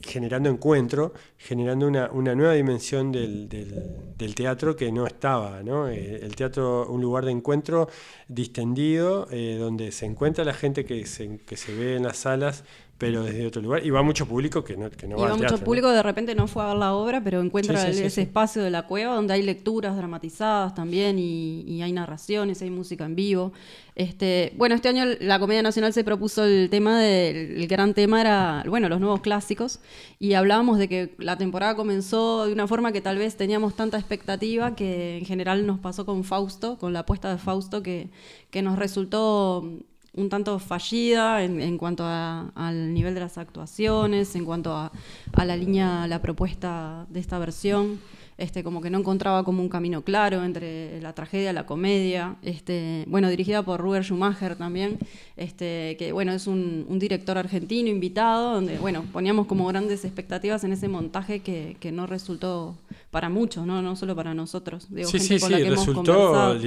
[0.02, 5.90] generando encuentro, generando una, una nueva dimensión del, del- teatro que no estaba, ¿no?
[5.90, 7.90] Eh, el teatro, un lugar de encuentro
[8.28, 12.64] distendido, eh, donde se encuentra la gente que se, que se ve en las salas,
[13.00, 15.32] pero desde otro lugar, y va mucho público que no, que no y va va
[15.32, 15.66] al mucho teatro, ¿no?
[15.66, 18.22] público de repente no fue a ver la obra, pero encuentra Sí, sí, ese sí.
[18.22, 23.06] espacio de la cueva donde hay lecturas dramatizadas también y, y hay narraciones, hay música
[23.06, 23.54] en vivo.
[23.96, 28.22] Este, bueno, este año la Comedia Nacional se propuso el tema del el gran tema
[28.22, 29.80] era, bueno, los nuevos clásicos
[30.20, 33.98] y hablábamos de que la temporada comenzó de una forma que tal vez teníamos tanta
[33.98, 38.10] expectativa que en general nos pasó con Fausto, con la apuesta de Fausto que,
[38.52, 39.70] que nos resultó
[40.16, 44.92] un tanto fallida en, en cuanto a- al nivel de las actuaciones, en cuanto a,
[45.34, 48.00] a la línea, la propuesta de esta versión.
[48.38, 52.38] Este, como que no encontraba como un camino claro entre la tragedia y la comedia.
[52.42, 54.98] Este, bueno, dirigida por Ruber Schumacher también,
[55.36, 60.64] este, que bueno, es un, un director argentino invitado, donde bueno, poníamos como grandes expectativas
[60.64, 62.78] en ese montaje que, que no resultó
[63.12, 63.82] para muchos, ¿no?
[63.82, 64.88] no solo para nosotros.
[64.90, 66.60] Digo, Sí, gente sí, con sí, la que hemos resultó conversado.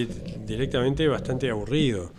[0.46, 2.12] directamente bastante aburrido,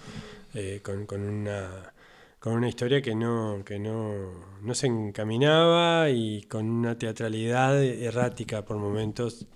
[0.53, 1.93] eh, con, con una,
[2.39, 8.63] con una historia que no, que no, no se encaminaba y con una teatralidad errática
[8.65, 9.47] por momentos,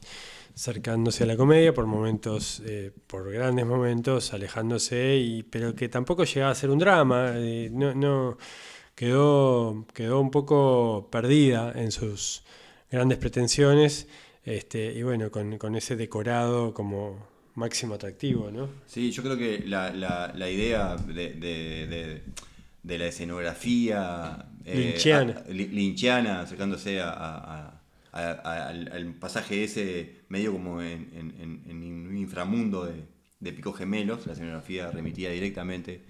[0.55, 6.23] acercándose a la comedia, por momentos, eh, por grandes momentos, alejándose, y, pero que tampoco
[6.23, 8.37] llegaba a ser un drama, eh, no, no,
[8.95, 12.43] quedó, quedó un poco perdida en sus
[12.91, 14.07] grandes pretensiones.
[14.43, 17.27] Este, y bueno, con, con ese decorado como
[17.57, 18.69] máximo atractivo, ¿no?
[18.85, 22.21] Sí, yo creo que la, la- la idea de, de- de-
[22.83, 24.75] de la escenografía eh,
[25.49, 26.39] Lynchiana.
[26.39, 27.81] a- acercándose a, a-
[28.13, 33.03] al, al pasaje ese medio como en, en- en- en un inframundo de,
[33.39, 36.01] de picos gemelos, la escenografía remitía directamente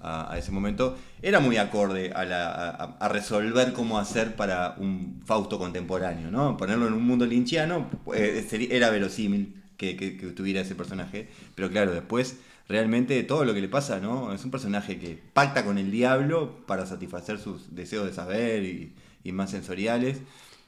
[0.00, 4.76] a, a ese momento, era muy acorde a, la- a- a resolver cómo hacer para
[4.78, 6.56] un Fausto contemporáneo, ¿no?
[6.56, 11.70] Ponerlo en un mundo lynchiano eh, sería- era verosímil que, que- tuviera ese personaje, pero
[11.70, 14.32] claro, después realmente todo lo que le pasa, ¿no?
[14.32, 18.92] Es un personaje que pacta con el diablo para satisfacer sus deseos de saber y,
[19.22, 20.18] y más sensoriales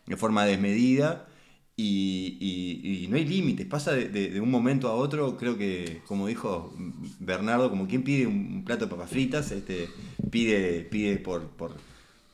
[0.06, 1.28] de forma desmedida.
[1.78, 6.26] Y, y- no hay límites, pasa de, de- un momento a otro, creo que, como
[6.26, 6.74] dijo
[7.20, 9.88] Bernardo, como quien pide un, un plato de papas fritas, este,
[10.30, 11.76] pide, pide por, por,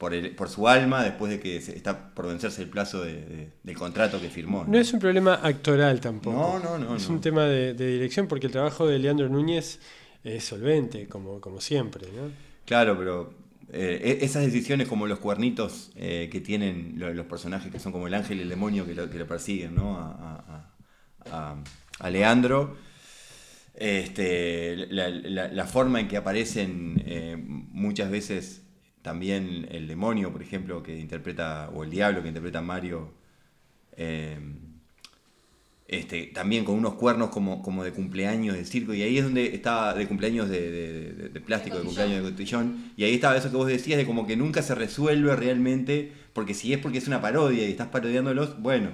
[0.02, 3.24] por, el, por su alma después de que se- está por vencerse el plazo de-
[3.24, 4.64] de- del contrato que firmó.
[4.66, 6.36] No es un problema actoral tampoco.
[6.36, 7.14] No, no, no, Es no.
[7.14, 9.78] un tema de, de dirección porque el trabajo de Leandro Núñez
[10.24, 12.08] es solvente, como, como siempre.
[12.16, 12.32] ¿no?
[12.64, 13.32] Claro, pero
[13.72, 17.92] eh, e- esas decisiones como los cuernitos eh, que tienen lo- los personajes que son
[17.92, 19.98] como el ángel y el demonio que lo, que lo persiguen, ¿no?
[19.98, 21.56] A, a- a- a-
[22.00, 22.76] a Leandro.
[23.74, 28.61] Este, la, la- la forma en que aparecen eh, muchas veces
[29.02, 33.12] también el demonio, por ejemplo, que interpreta, o el diablo que interpreta Mario,
[33.96, 34.38] eh,
[35.88, 39.54] este, también con unos cuernos como, como de cumpleaños de circo, y ahí es donde
[39.54, 43.36] estaba de cumpleaños de, de- de- de plástico, de, cumpleaños de cotillón, y ahí estaba
[43.36, 46.98] eso que vos decías de como que nunca se resuelve realmente, porque si es porque
[46.98, 48.90] es una parodia y estás parodiándolos, bueno,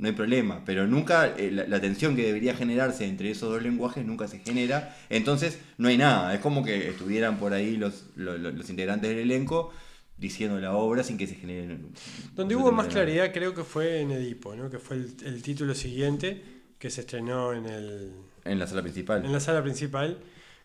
[0.00, 3.62] no hay problema, pero nunca eh, la, la tensión que debería generarse entre esos dos
[3.62, 8.06] lenguajes nunca se genera, entonces no hay nada, es como que estuvieran por ahí los,
[8.16, 9.72] los, los integrantes del elenco
[10.16, 11.78] diciendo la obra sin que se genere...
[12.34, 14.70] Donde hubo más claridad creo que fue en Edipo, ¿no?
[14.70, 16.42] que fue el, el título siguiente
[16.78, 18.12] que se estrenó en, el,
[18.44, 19.24] En la sala principal.
[19.24, 20.18] en la sala principal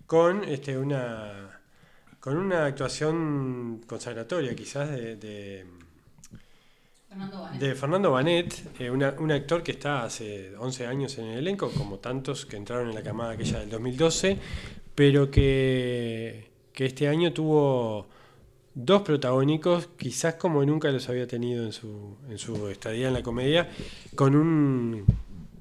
[0.06, 1.60] con este, una,
[2.19, 5.65] con una actuación consagratoria quizás de, de,
[7.60, 11.97] de Fernando Banet, eh, un actor que está hace 11 años en el elenco, como
[11.99, 14.38] tantos que entraron en la camada aquella del 2012,
[14.93, 18.08] pero que, que este año tuvo
[18.73, 23.23] dos protagónicos, quizás como nunca los había tenido en su, en su estadía en la
[23.23, 23.69] comedia,
[24.15, 25.06] con un,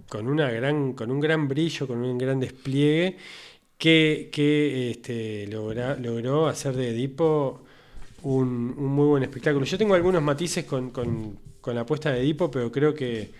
[0.08, 3.16] con una gran, con un gran brillo, con un gran despliegue,
[3.78, 7.63] que, que, este, logra- logró hacer de Edipo
[8.24, 9.64] un, un muy buen espectáculo.
[9.64, 13.30] Yo tengo algunos matices con, con- con la apuesta de Edipo, pero creo que,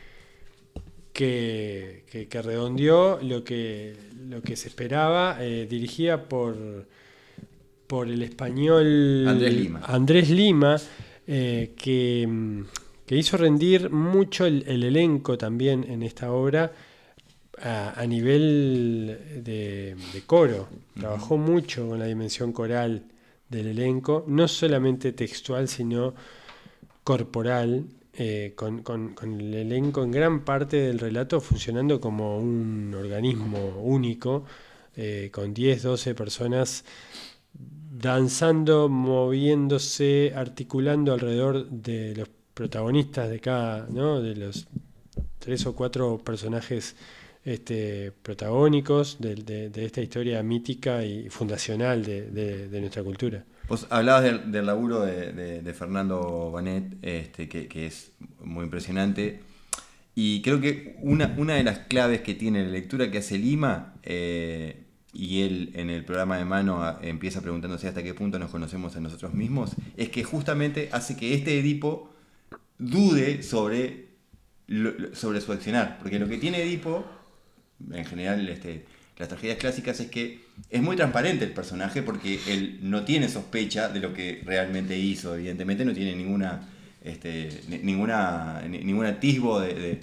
[1.13, 3.95] que, que- que redondeó lo que,
[4.29, 6.57] lo que se esperaba, eh, dirigida por,
[7.87, 9.81] por el español Andrés Lima.
[9.85, 10.77] Andrés Lima,
[11.27, 12.61] eh, que, mm,
[13.07, 16.73] que hizo rendir mucho el, el elenco también en esta obra
[17.63, 20.69] a, a nivel de, de coro.
[20.99, 23.03] Trabajó mucho con la dimensión coral
[23.55, 26.15] del elenco, no solamente textual, sino
[27.05, 33.59] corporal, eh, con, con- el elenco en gran parte del relato funcionando como un organismo
[33.83, 34.45] único,
[34.97, 36.85] eh, con 10, 12 personas
[37.53, 44.21] danzando, moviéndose, articulando alrededor de los protagonistas de cada, ¿no?
[44.21, 44.67] de los
[45.39, 46.97] tres o cuatro personajes
[47.45, 53.45] este, protagónicos de, esta historia mítica y fundacional de, nuestra cultura.
[53.69, 59.41] Vos hablabas del, laburo de, Fernando Banet, este, que, es muy impresionante.
[60.15, 64.85] Y creo que una, de las claves que tiene la lectura que hace Lima, eh,
[65.13, 68.97] y él en el programa de mano a- empieza preguntándose hasta qué punto nos conocemos
[68.97, 72.11] a nosotros mismos, es que justamente hace que este Edipo
[72.79, 74.09] dude sobre,
[75.13, 75.99] sobre su accionar.
[75.99, 77.05] Porque lo que tiene Edipo,
[77.93, 78.85] en general este,
[79.19, 83.89] las tragedias clásicas, es que es muy transparente el personaje porque él no tiene sospecha
[83.89, 86.69] de lo que realmente hizo, evidentemente no tiene ninguna,
[87.03, 90.01] este, ni- ninguna, ni- ningún atisbo de,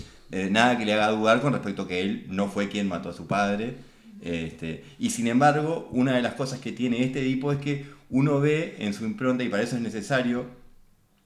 [0.50, 3.14] nada que le haga dudar con respecto a que él no fue quien mató a
[3.14, 3.74] su padre.
[4.22, 8.40] Este, y sin embargo, una de las cosas que tiene este Edipo es que uno
[8.40, 10.46] ve en su impronta, y para eso es necesario,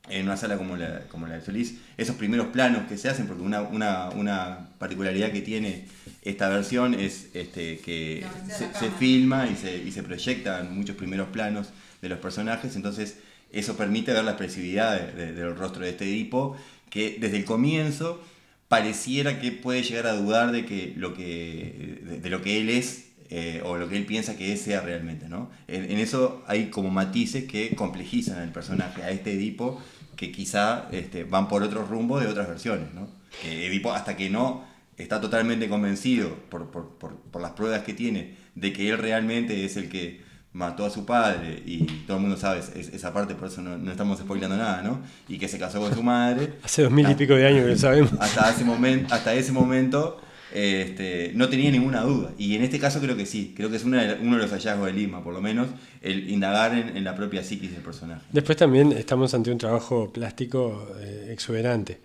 [0.09, 3.25] en una sala como la, como la de Solís, esos primeros planos que se hacen,
[3.27, 5.85] porque una, una, una particularidad que tiene
[6.21, 11.29] esta versión es este, que se, se filma y se, y se proyectan muchos primeros
[11.29, 11.69] planos
[12.01, 13.17] de los personajes, entonces
[13.51, 16.55] eso permite ver la expresividad de- de- del rostro de este Edipo,
[16.89, 18.21] que desde el comienzo
[18.67, 22.69] pareciera que puede llegar a dudar de, que lo, que, de, de lo que él
[22.69, 25.27] es eh, o lo que él piensa que sea realmente.
[25.29, 25.49] ¿no?
[25.67, 29.81] En, en eso hay como matices que complejizan al personaje, a este Edipo,
[30.15, 32.93] que quizá este, van por otro rumbo de otras versiones.
[32.93, 33.07] ¿no?
[33.41, 34.63] Que Edipo, hasta que no
[34.97, 39.65] está totalmente convencido por, por- por- por las pruebas que tiene de que él realmente
[39.65, 43.35] es el que mató a su padre y todo el mundo sabe es- esa parte,
[43.35, 45.01] por eso no, no estamos spoilando nada, ¿no?
[45.27, 46.53] Y que se casó con su madre.
[46.63, 48.13] Hace dos mil y pico de años que lo sabemos.
[48.21, 50.21] hasta ese momento, hasta ese momento
[50.53, 52.31] este, no tenía ninguna duda.
[52.37, 54.43] Y en este caso creo que sí, creo que es una de la- uno de
[54.43, 55.67] los hallazgos de Lima, por lo menos,
[56.01, 58.21] el indagar en, en la propia psiquis del personaje.
[58.31, 61.99] Después también estamos ante un trabajo plástico eh, exuberante,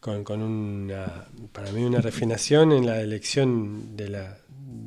[0.00, 4.36] con, con una, para mí una refinación en la elección de la,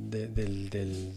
[0.10, 1.14] de, del- del-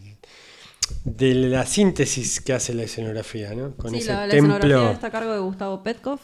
[1.04, 3.72] de la síntesis que hace la escenografía, ¿no?
[3.76, 6.18] Con sí, ese la, la escenografía templo, está a cargo de Gustavo Petkov.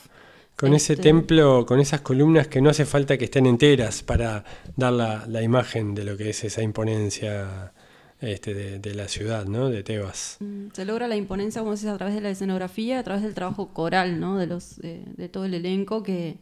[0.57, 4.45] Con ese Este, templo, con esas columnas que no hace falta que estén enteras para
[4.77, 7.73] dar la, la imagen de lo que es esa imponencia
[8.21, 9.69] este, de, de la ciudad, ¿no?
[9.69, 10.41] De Tebas.
[10.41, 13.35] Mm, Se logra la imponencia, como decís, a través de la escenografía, a través del
[13.35, 14.39] trabajo coral, ¿no?
[14.39, 16.39] De, los, eh, de todo el elenco que,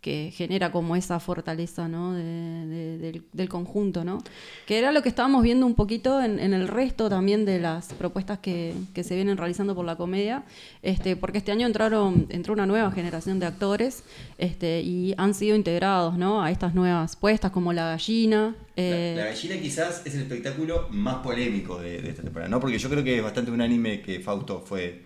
[0.00, 2.14] que genera como esa fortaleza, ¿no?
[2.14, 4.18] De- de- del, del conjunto, ¿no?
[4.66, 7.92] Que era lo que estábamos viendo un poquito en, en el resto también de las
[7.94, 10.44] propuestas que, que se vienen realizando por la comedia,
[10.82, 14.04] este, porque este año entraron, entró una nueva generación de actores
[14.38, 16.40] este, y han sido integrados, ¿no?
[16.40, 18.54] A estas nuevas puestas como La Gallina.
[18.76, 22.60] eh, La, la gallina quizás es el espectáculo más polémico de, de esta temporada, ¿no?
[22.60, 25.02] Porque yo creo que es bastante unánime que Fausto fue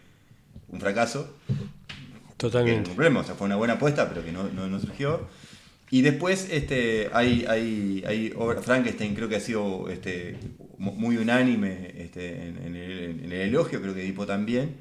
[0.68, 1.36] un fracaso.
[2.40, 2.80] Que Totalmente.
[2.80, 5.28] ningún problema, o sea, fue una buena apuesta, pero que no, no, no surgió.
[5.90, 10.36] Y después este, hay, hay, hay obra, Frankenstein creo que ha sido este,
[10.78, 14.76] mu- muy unánime este, en, en el, en el elogio, creo que Edipo también.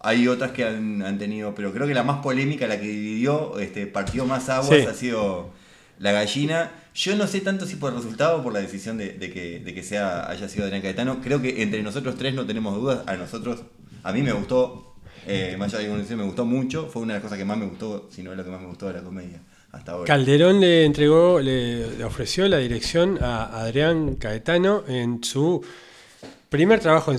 [0.00, 3.58] Hay otras que han, han tenido, pero creo que la más polémica, la que dividió,
[3.58, 4.86] este, partió más aguas, Sí.
[4.86, 5.50] ha sido
[5.98, 6.70] la gallina.
[6.94, 9.60] Yo no sé tanto si por el resultado o por la decisión de, de que,
[9.60, 11.20] de que sea, haya sido Adrián Caetano.
[11.20, 13.00] Creo que entre nosotros tres no tenemos dudas.
[13.06, 13.62] A nosotros,
[14.02, 14.87] a mí me gustó,
[15.28, 16.86] eh, más allá de que me gustó mucho.
[16.86, 18.60] Fue una de las cosas que más me gustó, si no es lo que más
[18.60, 19.40] me gustó de la comedia
[19.72, 20.06] hasta ahora.
[20.06, 25.62] Calderón le entregó, le, ofreció la dirección a Adrián Caetano en su
[26.48, 27.18] primer trabajo en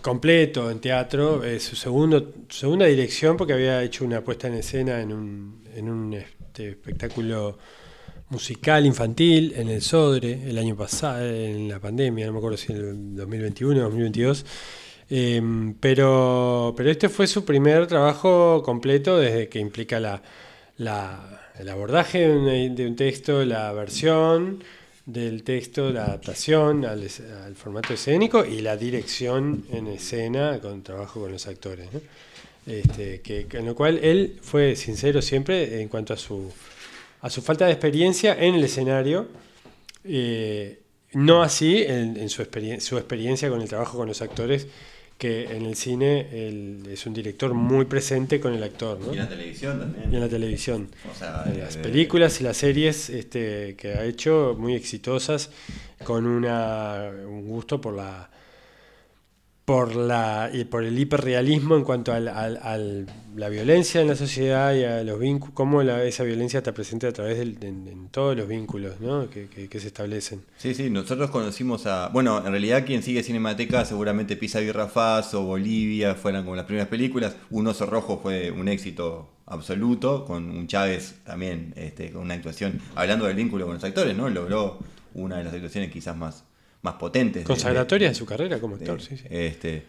[0.00, 5.00] completo en teatro, eh, su segundo, segunda dirección, porque había hecho una puesta en escena
[5.00, 7.58] en un, en un este, espectáculo
[8.28, 12.72] musical infantil en el Sodre el año pasado, en la pandemia, no me acuerdo si
[12.72, 14.46] en el 2021 o 2022.
[15.10, 20.22] Em, pero, pero este fue su primer trabajo completo desde que implica la,
[21.58, 24.62] el abordaje de un, texto, la versión
[25.06, 27.08] del texto, la adaptación al,
[27.56, 31.88] formato escénico y la dirección en escena con trabajo con los actores.
[31.92, 32.00] ¿no?
[32.66, 36.52] Este, que, en lo cual él fue sincero siempre en cuanto a su,
[37.22, 39.26] a su falta de experiencia en el escenario.
[40.04, 40.76] eh,
[41.12, 44.68] no así en, en su, experien- su experiencia con el trabajo con los actores,
[45.20, 48.98] que en el cine él es un director muy presente con el actor.
[48.98, 49.12] ¿no?
[49.12, 50.10] Y en la televisión también.
[50.10, 50.88] y en la televisión.
[51.12, 55.50] O sea, En eh, las películas y las series este, que ha hecho muy exitosas,
[56.04, 58.30] con una, un gusto por la
[59.70, 63.06] por la y por el hiperrealismo en cuanto al-
[63.36, 67.06] la violencia en la sociedad y a los vínculos, cómo la- esa violencia está presente
[67.06, 69.30] a través del, en, en todos los vínculos ¿no?
[69.30, 70.42] que, se establecen.
[70.56, 72.08] Sí, sí, nosotros conocimos a.
[72.08, 76.88] Bueno, en realidad quien sigue Cinemateca seguramente Pisa Birrafaz o Bolivia fueran como las primeras
[76.88, 77.36] películas.
[77.50, 82.80] Un oso rojo fue un éxito absoluto, con un Chávez también, este, con una actuación,
[82.96, 84.28] hablando del vínculo con los actores, ¿no?
[84.28, 84.80] Logró
[85.14, 86.42] una de las actuaciones quizás más,
[86.82, 87.42] más potentes.
[87.42, 89.24] de- Consagratoria en su carrera como de- actor, sí, sí.
[89.30, 89.84] Este,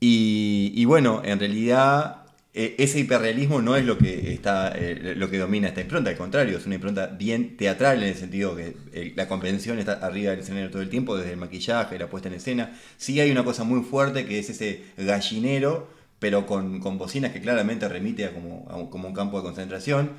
[0.00, 2.16] y, y bueno, en realidad
[2.52, 6.16] eh, ese hiperrealismo no es lo que está eh, lo que domina esta impronta, al
[6.16, 10.30] contrario, es una impronta bien teatral en el sentido que eh, la convención está arriba
[10.32, 12.76] del escenario todo el tiempo, desde el maquillaje, la puesta en escena.
[12.96, 17.40] Sí hay una cosa muy fuerte que es ese gallinero, pero con, con bocinas que
[17.40, 20.10] claramente remite a como, a un, como un campo de concentración.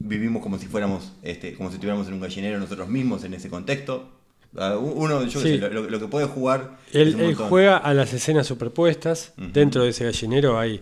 [0.00, 3.48] Vivimos como si fuéramos, este, como si estuviéramos en un gallinero nosotros mismos en ese
[3.48, 4.10] contexto.
[4.54, 5.58] Uno, yo qué Sí.
[5.58, 9.32] sé, lo, lo que puede jugar es Él, juega a las escenas superpuestas.
[9.36, 10.80] Dentro de ese gallinero hay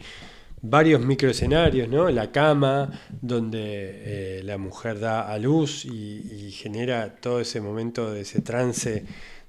[0.63, 2.11] varios microescenarios, ¿no?
[2.11, 2.91] La cama,
[3.23, 8.41] donde eh, la mujer da a luz y, y genera todo ese momento de ese
[8.43, 9.05] trance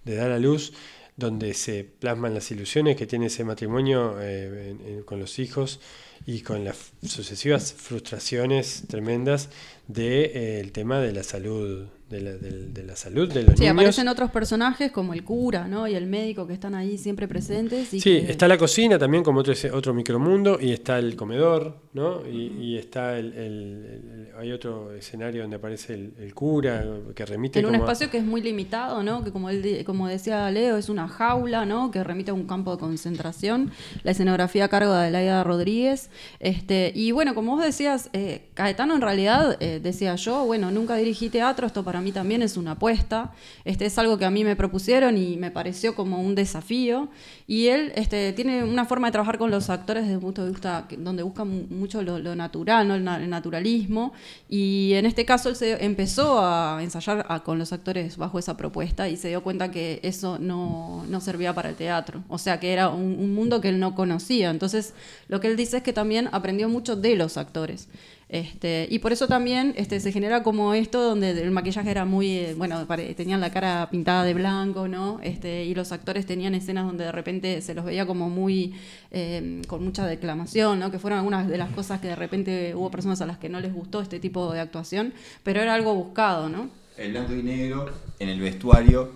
[0.06, 0.74] de dar a luz,
[1.18, 5.80] donde se plasman las ilusiones que tiene ese matrimonio eh, en- en- con los hijos
[6.26, 9.50] y con las sucesivas frustraciones tremendas
[9.88, 13.74] del tema de la salud, de la, del- de la salud de los Sí, niños.
[13.74, 15.88] aparecen otros personajes como el cura, ¿no?
[15.88, 17.94] Y el médico que están ahí siempre presentes.
[17.94, 21.78] Y Sí, que- está la cocina también como otro, otro micromundo y está el comedor,
[21.94, 22.28] ¿no?
[22.28, 27.26] Y, y está el, el- el- hay otro escenario donde aparece el, el cura que
[27.26, 29.24] remite En un a- espacio que es muy limitado, ¿no?
[29.24, 31.92] Que como, él, como decía Leo, es una jaula, ¿no?
[31.92, 33.72] Que remite a un campo de concentración.
[34.04, 36.10] La escenografía a cargo de Laida Rodríguez.
[36.40, 40.96] Este, y bueno, como vos decías, eh, Caetano en realidad, eh, decía yo, bueno, nunca
[40.96, 43.32] dirigí teatro, esto para mí también es una apuesta.
[43.66, 47.10] Este, es algo que a mí me propusieron y me pareció como un desafío.
[47.48, 50.52] Y él este, tiene una forma de trabajar con los actores desde un punto de
[50.52, 52.94] vista donde busca mu- mucho lo, lo natural, ¿no?
[52.96, 54.14] el, na- el naturalismo.
[54.48, 58.56] Y en este caso él se empezó a ensayar a- con los actores bajo esa
[58.58, 62.24] propuesta y se dio cuenta que eso no, no servía para el teatro.
[62.30, 64.50] O sea, que era un, un mundo que él no conocía.
[64.52, 64.94] Entonces,
[65.28, 67.88] lo que él dice es que también aprendió mucho de los actores.
[68.32, 72.38] Este, y por eso también este, se genera como esto donde el maquillaje era muy,
[72.38, 75.20] eh, bueno, tenían la cara pintada de blanco, ¿no?
[75.22, 78.74] Este, y los actores tenían escenas donde de repente se los veía como muy,
[79.12, 80.92] eh, con mucha declamación, ¿no?
[80.92, 83.60] Que fueron algunas de las cosas que de repente hubo personas a las que no
[83.60, 85.14] les gustó este tipo de actuación,
[85.44, 86.70] pero era algo buscado, ¿no?
[86.96, 89.12] El blanco y negro en el vestuario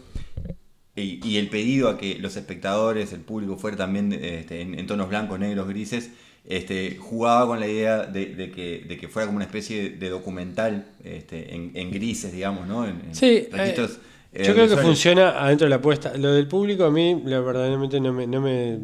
[0.94, 5.40] y, el pedido a que los espectadores, el público fuera también este, en tonos blancos,
[5.40, 6.12] negros, grises,
[6.48, 10.10] este, jugaba con la idea de, de que, de que fuera como una especie de
[10.10, 12.86] documental este, en, en grises, digamos, ¿no?
[12.86, 13.98] En, en Sí, registros, eh,
[14.42, 16.16] eh, yo creo que funciona adentro de la apuesta.
[16.18, 18.78] Lo del público a mí la, verdaderamente no me, no me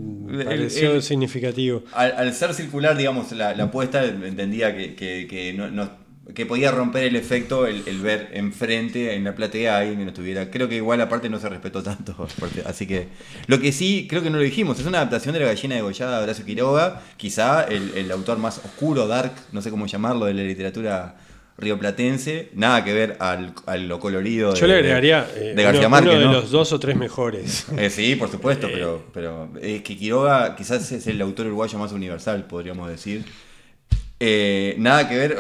[0.46, 1.84] pareció el- significativo.
[1.94, 6.01] Al, al ser circular, digamos, la, la apuesta entendía que, que, que no, no-
[6.36, 10.04] que podía romper el efecto el, el ver enfrente en la platea a alguien que
[10.06, 10.50] no estuviera.
[10.52, 12.16] Creo que igual aparte no se respetó tanto.
[12.40, 13.08] porque- así que
[13.48, 16.18] lo que sí, creo que no lo dijimos, es una adaptación de la gallina degollada
[16.20, 20.34] de Horacio Quiroga, quizá el, el autor más oscuro, dark, no sé cómo llamarlo, de
[20.36, 21.16] la literatura
[21.58, 22.50] rioplatense.
[22.54, 25.90] Nada que ver al, a lo colorido de, Yo le agregaría eh, de García uno,
[25.90, 26.12] Márquez.
[26.14, 26.34] uno de ¿no?
[26.34, 27.66] los dos o tres mejores.
[27.78, 31.92] Eh, sí, por supuesto, pero, pero es que Quiroga quizás es el autor uruguayo más
[31.92, 33.26] universal, podríamos decir.
[34.24, 35.36] Eh, nada que ver,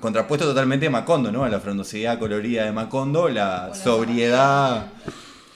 [0.00, 1.44] contrapuesto totalmente a Macondo, ¿no?
[1.44, 4.86] A la frondosidad colorida de Macondo, la sobriedad,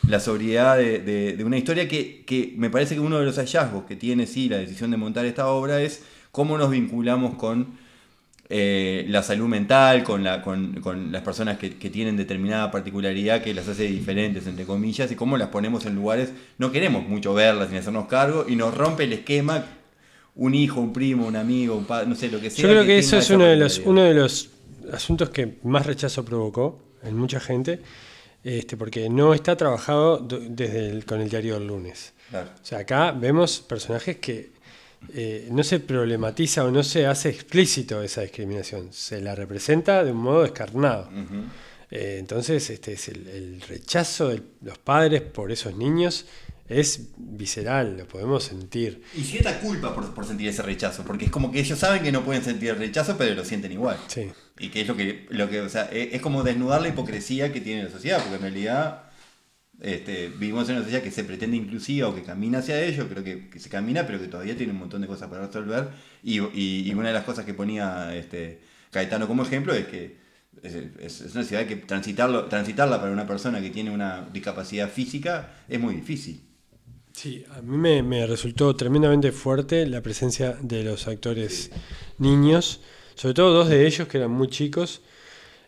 [0.06, 3.36] la sobriedad de, de- de una historia que, que me parece que uno de los
[3.38, 7.78] hallazgos que tiene sí la decisión de montar esta obra es cómo nos vinculamos con
[8.50, 13.42] eh, la salud mental, con, la, con, con las personas que, que tienen determinada particularidad
[13.42, 17.32] que las hace diferentes, entre comillas, y cómo las ponemos en lugares, no queremos mucho
[17.32, 19.64] verlas ni hacernos cargo, y nos rompe el esquema
[20.36, 22.62] un hijo, un primo, un amigo, un padre, no sé, lo que sea.
[22.62, 24.50] Yo creo que eso es uno de los uno de los
[24.92, 27.80] asuntos que más rechazo provocó en mucha gente,
[28.44, 32.12] este, porque no está trabajado do- desde el- con el diario del lunes.
[32.30, 32.50] Claro.
[32.62, 34.54] O sea, acá vemos personajes que
[35.14, 40.10] eh, no se problematiza o no se hace explícito esa discriminación, se la representa de
[40.10, 41.08] un modo descarnado.
[41.90, 46.26] Eh, entonces, este es el, el rechazo de los padres por esos niños
[46.68, 49.02] es visceral, lo podemos sentir.
[49.16, 52.12] Y cierta culpa por, por sentir ese rechazo, porque es como que ellos saben que
[52.12, 53.96] no pueden sentir el rechazo, pero lo sienten igual.
[54.08, 54.30] Sí.
[54.58, 57.52] Y que es lo que, lo que o sea, es, es como desnudar la hipocresía
[57.52, 59.02] que tiene la sociedad, porque en realidad
[59.80, 63.22] este, vivimos en una sociedad que se pretende inclusiva o que camina hacia ello, creo
[63.22, 65.88] que, que se camina, pero que todavía tiene un montón de cosas para resolver.
[66.22, 68.60] Y, y- y una de las cosas que ponía este,
[68.90, 70.16] Caetano como ejemplo es que
[70.62, 74.88] es, es- es una ciudad que transitarlo, transitarla para una persona que tiene una discapacidad
[74.90, 76.40] física es muy difícil.
[77.18, 81.70] Sí, a mí me, me resultó tremendamente fuerte la presencia de los actores
[82.18, 82.80] niños,
[83.14, 85.00] sobre todo dos de ellos que eran muy chicos,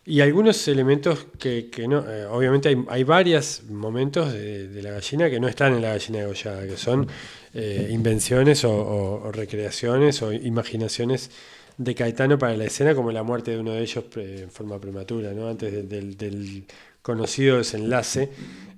[0.04, 4.90] y algunos elementos que, que no, eh, obviamente hay, hay varios momentos de, de la
[4.90, 7.06] gallina que no están en la gallina degollada, que son
[7.54, 11.30] eh, invenciones o, o- o recreaciones o imaginaciones
[11.78, 14.78] de Caetano para la escena, como la muerte de uno de ellos pre- en forma
[14.78, 15.48] prematura, ¿no?
[15.48, 16.64] antes de- del, del
[17.00, 18.28] conocido desenlace.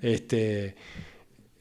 [0.02, 0.76] Este,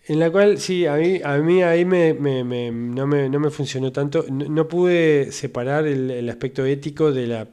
[0.10, 3.39] en la cual, sí, a mí, a mí ahí me, me- me- no, me, no
[3.39, 4.26] me funcionó tanto.
[4.30, 7.47] No, pude separar el, el aspecto ético de la,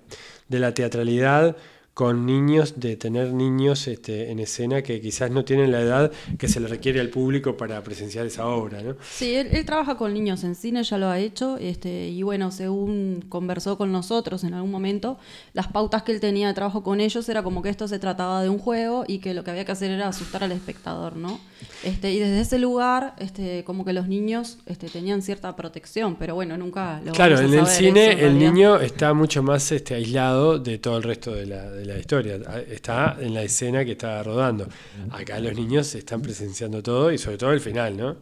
[0.49, 1.57] de la teatralidad
[1.95, 6.47] con niños, de tener niños este, en escena que quizás no tienen la edad que
[6.47, 8.83] se le requiere al público para presenciar esa obra.
[8.83, 8.97] ¿no?
[9.11, 12.51] Sí, él, él trabaja con niños en cine, ya lo ha hecho, este, y bueno,
[12.51, 15.19] según conversó con nosotros en algún momento,
[15.55, 18.43] las pautas que él tenía de trabajo con ellos era como que esto se trataba
[18.43, 21.41] de un juego y que lo que había que hacer era asustar al espectador, ¿no?
[21.85, 26.35] Este, y desde ese lugar, este, como que los niños este, tenían cierta protección, pero
[26.35, 30.59] bueno, nunca lo Claro, en el cine eso, el niño está mucho más este, aislado
[30.59, 32.39] de todo el resto de la, de la historia.
[32.69, 34.67] Está en la escena que está rodando.
[35.11, 38.17] Acá los niños están presenciando todo y sobre todo el final, ¿no?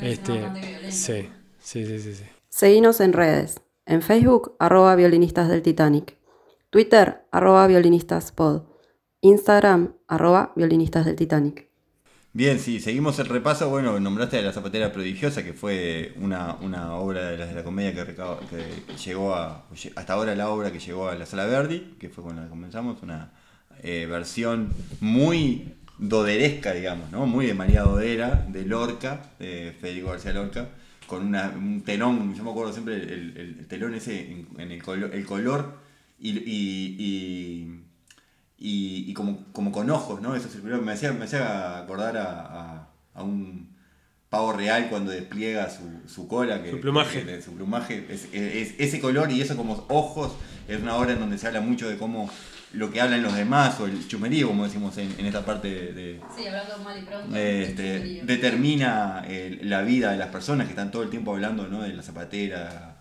[0.00, 0.40] Este,
[0.90, 2.24] sí, sí, sí, sí, sí.
[2.48, 3.60] Seguinos en redes.
[3.84, 6.16] En Facebook, arroba violinistas del Titanic.
[6.70, 8.62] Twitter, arroba violinistas-pod.
[9.20, 11.68] Instagram, arroba violinistas del Titanic.
[12.36, 16.94] Bien, si seguimos el repaso, bueno, nombraste a La Zapatera Prodigiosa, que fue una, una
[16.96, 19.64] obra de las de la comedia que, que llegó a,
[19.94, 22.50] hasta ahora la obra que llegó a la Sala Verdi, que fue con la que
[22.50, 23.30] comenzamos, una
[23.82, 24.68] eh, versión
[25.00, 27.24] muy doderesca, digamos, ¿no?
[27.24, 30.68] Muy de María Dodera, de Lorca, de Federico García Lorca,
[31.06, 33.08] con una- un telón, yo me acuerdo siempre el,
[33.38, 35.78] el- el telón ese en, en el, colo- el color
[36.20, 37.80] y, y- y-
[38.58, 40.34] y, y como, como con ojos, ¿no?
[40.34, 43.74] Eso circular me hacía, me hacía acordar a, a- a un
[44.28, 46.62] pavo real cuando despliega su, su cola.
[46.62, 47.24] Que, Su plumaje.
[47.24, 48.06] que- su plumaje.
[48.10, 50.32] Es, es- ese color y eso como ojos
[50.68, 52.28] es una obra en donde se habla mucho de cómo
[52.72, 55.92] lo que hablan los demás o el chumerío, como decimos en, en esta parte de,
[55.92, 57.36] de- Sí, hablando mal y pronto.
[57.36, 61.82] este, determina el- la vida de las personas que están todo el tiempo hablando ¿no?
[61.82, 62.95] de la zapatera,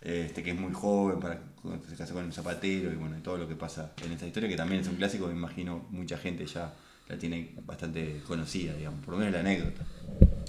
[0.00, 1.40] este, que es muy joven, para
[1.88, 4.48] se casa con un zapatero y bueno, y todo lo que pasa en esta historia,
[4.48, 6.72] que también es un clásico, me imagino mucha gente ya
[7.08, 9.84] la tiene bastante conocida, digamos, por lo menos la anécdota.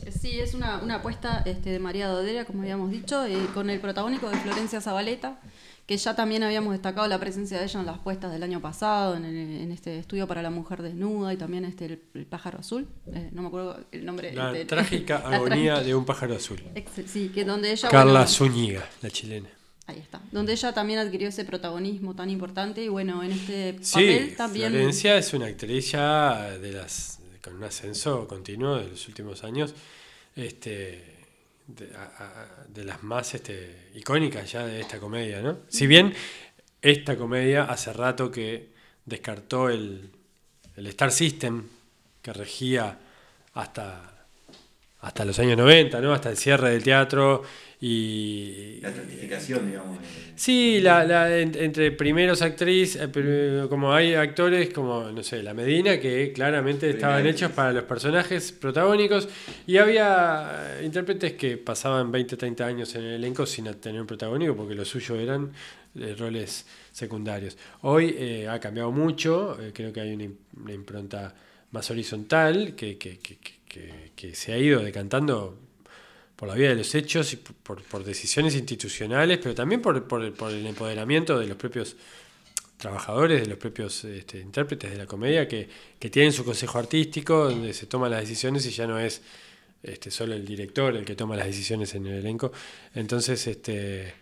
[0.09, 3.79] Sí, es una, una apuesta este, de María Dodera, como habíamos dicho, eh, con el
[3.79, 5.39] protagónico de Florencia Zabaleta,
[5.91, 9.17] que ya también habíamos destacado la presencia de ella en las puestas del año pasado,
[9.17, 12.59] en, el- en este estudio para la mujer desnuda y también este el, el pájaro
[12.59, 12.87] azul.
[13.13, 14.31] Eh, no me acuerdo el nombre.
[14.33, 16.63] La este, trágica la agonía trágica- de un pájaro azul.
[17.05, 17.89] Sí, que donde ella.
[17.89, 19.49] Carla bueno, Zúñiga, la chilena.
[19.87, 20.21] Ahí está.
[20.31, 24.69] Donde ella también adquirió ese protagonismo tan importante y bueno, en este Sí, papel también.
[24.71, 29.73] Florencia es una actriz ya de las con un ascenso continuo de los últimos años,
[30.37, 31.10] este,
[31.67, 31.89] de,
[32.67, 35.59] de las más este, icónicas ya de esta comedia, ¿no?
[35.67, 36.13] Si bien
[36.81, 38.71] esta comedia hace rato que
[39.05, 40.11] descartó el,
[40.75, 41.67] el Star System
[42.21, 42.99] que regía
[43.53, 44.20] hasta,
[45.01, 46.13] hasta los años 90, ¿no?
[46.13, 47.43] Hasta el cierre del teatro
[47.79, 49.97] y La estratificación, digamos.
[50.35, 53.09] Sí, la, la- en- entre primeros actrices,
[53.69, 58.51] como hay actores como, no sé, La Medina, que claramente estaban hechos para los personajes
[58.51, 59.27] protagónicos,
[59.67, 64.07] y había eh, intérpretes que pasaban 20, 30 años en el elenco sin tener un
[64.07, 65.51] protagónico, porque lo suyo eran
[65.99, 67.57] eh, roles secundarios.
[67.81, 71.33] Hoy eh, ha cambiado mucho, eh, creo que hay una, im- una impronta
[71.71, 73.37] más horizontal, que, que- que-
[74.15, 75.57] que- se ha ido decantando
[76.35, 80.23] por la vía de los hechos y por, por- decisiones institucionales, pero también por, por-
[80.51, 81.95] el empoderamiento de los propios
[82.77, 85.69] trabajadores, de los propios este, intérpretes de la comedia, que,
[85.99, 89.21] que tienen su consejo artístico, donde se toman las decisiones y ya no es
[89.83, 92.51] este, solo el director el que toma las decisiones en el elenco.
[92.95, 94.13] Entonces, este,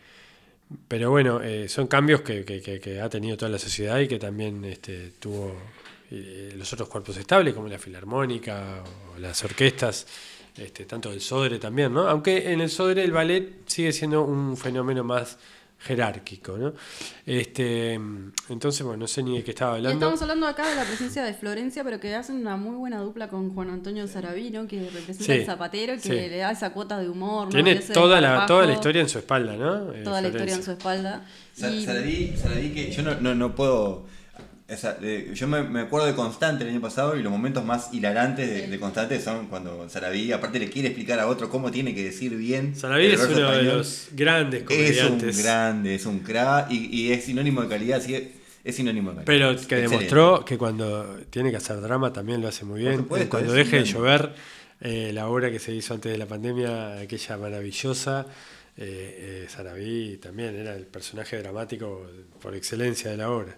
[0.89, 4.19] pero bueno, eh, son cambios que- que- que ha tenido toda la sociedad y que
[4.19, 5.55] también este, tuvo
[6.11, 8.83] eh, los otros cuerpos estables, como la filarmónica
[9.15, 10.07] o las orquestas,
[10.57, 12.07] este, tanto el Sodre también, ¿no?
[12.09, 15.37] Aunque en el Sodre el ballet sigue siendo un fenómeno más
[15.81, 16.73] jerárquico, ¿no?
[17.25, 19.97] Este, entonces, bueno, no sé ni de qué estaba Y hablando.
[20.07, 23.29] estamos hablando acá de la presencia de Florencia, pero que hacen una muy buena dupla
[23.29, 26.09] con Juan Antonio Sarabino, que representa Sí, el zapatero, que sí.
[26.09, 27.45] le da esa cuota de humor.
[27.45, 27.51] ¿no?
[27.51, 29.93] Tiene toda la, toda la historia en su espalda, ¿no?
[29.93, 31.25] Eh, Toda la historia en su espalda.
[31.57, 34.05] Y- Saladí que yo no, no, no puedo.
[34.69, 37.93] Esa- eh, yo me, me acuerdo de Constante el año pasado y los momentos más
[37.93, 41.93] hilarantes de, de Constante son cuando Saladí, aparte le quiere explicar a otro cómo tiene
[41.95, 42.75] que decir bien.
[42.75, 45.37] Saladí el es uno de los grandes Es comediantes.
[45.37, 48.23] un grande, es un crack y, y es sinónimo de calidad, sí, es,
[48.63, 49.25] es sinónimo de calidad.
[49.25, 49.89] Pero que Excelente.
[49.89, 52.97] demostró que cuando tiene que hacer drama también lo hace muy bien.
[52.97, 54.33] supuesto, cuando es deje de llover,
[54.81, 58.25] eh, la obra que se hizo antes de la pandemia, aquella maravillosa,
[58.77, 62.05] eh, eh, Sarabí también era el personaje dramático
[62.41, 63.57] por excelencia de la obra.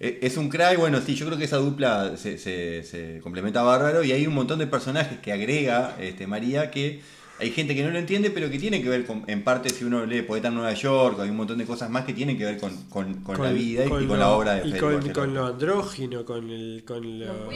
[0.00, 3.62] Eh, Es un crack, bueno, sí, yo creo que esa dupla se, se- se complementa
[3.62, 7.00] bárbaro y hay un montón de personajes que agrega este, María que
[7.40, 9.84] hay gente que no lo entiende, pero que tiene que ver con, en parte, si
[9.84, 12.44] uno lee Poeta en Nueva York, hay un montón de cosas más que tienen que
[12.44, 15.34] ver con, con- con la vida y, y con la obra de y Federico con,
[15.34, 17.50] lo andrógino, con, el, con lo,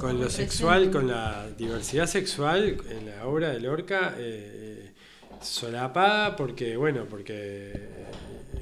[0.00, 4.90] Lo lo sexual, con la diversidad sexual en la obra de Lorca, eh,
[5.42, 7.72] solapada porque, bueno, porque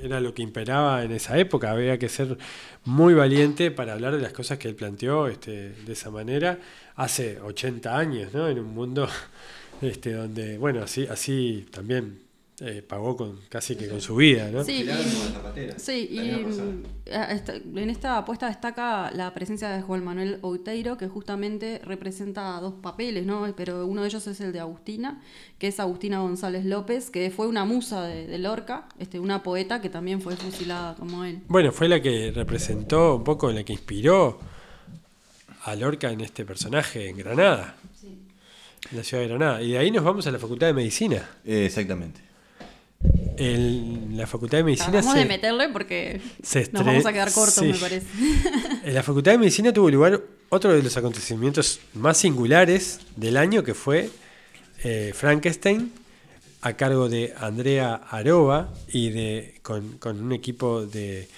[0.03, 1.71] era lo que imperaba en esa época.
[1.71, 2.37] Había que ser
[2.85, 6.59] muy valiente para hablar de las cosas que él planteó este, de esa manera
[6.97, 8.49] hace 80 años, ¿no?
[8.49, 9.09] En un mundo
[9.83, 12.21] este, donde, bueno, así, así también
[12.65, 14.63] eh, pagó con casi que con su vida, ¿no?
[14.63, 15.81] Sí, y-.
[15.81, 22.61] Sí, y en esta apuesta destaca la presencia de Juan Manuel Outeiro, que justamente representa
[22.61, 23.53] dos papeles, ¿no?
[23.57, 25.21] Pero uno de ellos es el de Agustina,
[25.59, 29.81] que es Agustina González López, que fue una musa de, de Lorca, este, una poeta
[29.81, 31.41] que también fue fusilada como él.
[31.49, 34.39] Bueno, fue la que representó un poco, la que inspiró
[35.65, 39.63] a Lorca en este personaje en Granada, en la ciudad de Granada.
[39.63, 41.29] Y de ahí nos vamos a la Facultad de Medicina.
[41.45, 42.32] Eh, exactamente.
[43.37, 46.21] En la Facultad de Medicina se, de meterle porque
[46.73, 47.73] nos vamos a quedar cortos, sí.
[47.73, 48.07] me parece.
[48.85, 53.65] en la Facultad de Medicina tuvo lugar otro de los acontecimientos más singulares del año,
[53.65, 54.11] que fue
[54.85, 55.93] eh, Frankenstein,
[56.61, 61.29] a cargo de Andrea Aroba y de con, con un equipo de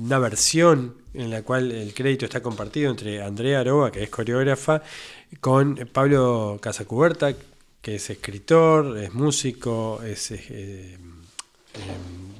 [0.00, 4.82] una versión en la cual el crédito está compartido entre Andrea Aroba, que es coreógrafa,
[5.40, 7.34] con Pablo Casacuberta,
[7.84, 10.96] que es escritor, es músico, es eh, eh,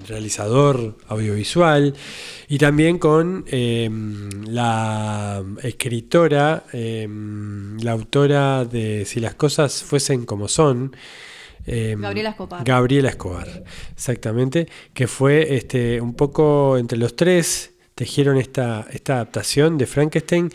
[0.08, 1.94] realizador audiovisual,
[2.48, 3.90] y también con eh,
[4.46, 7.06] la escritora, eh,
[7.78, 10.96] la autora de Si las cosas fuesen como son,
[11.66, 12.64] eh, Gabriela Escobar.
[12.64, 19.76] Gabriela Escobar, exactamente, que fue este, un poco entre los tres, tejieron esta, esta adaptación
[19.76, 20.50] de Frankenstein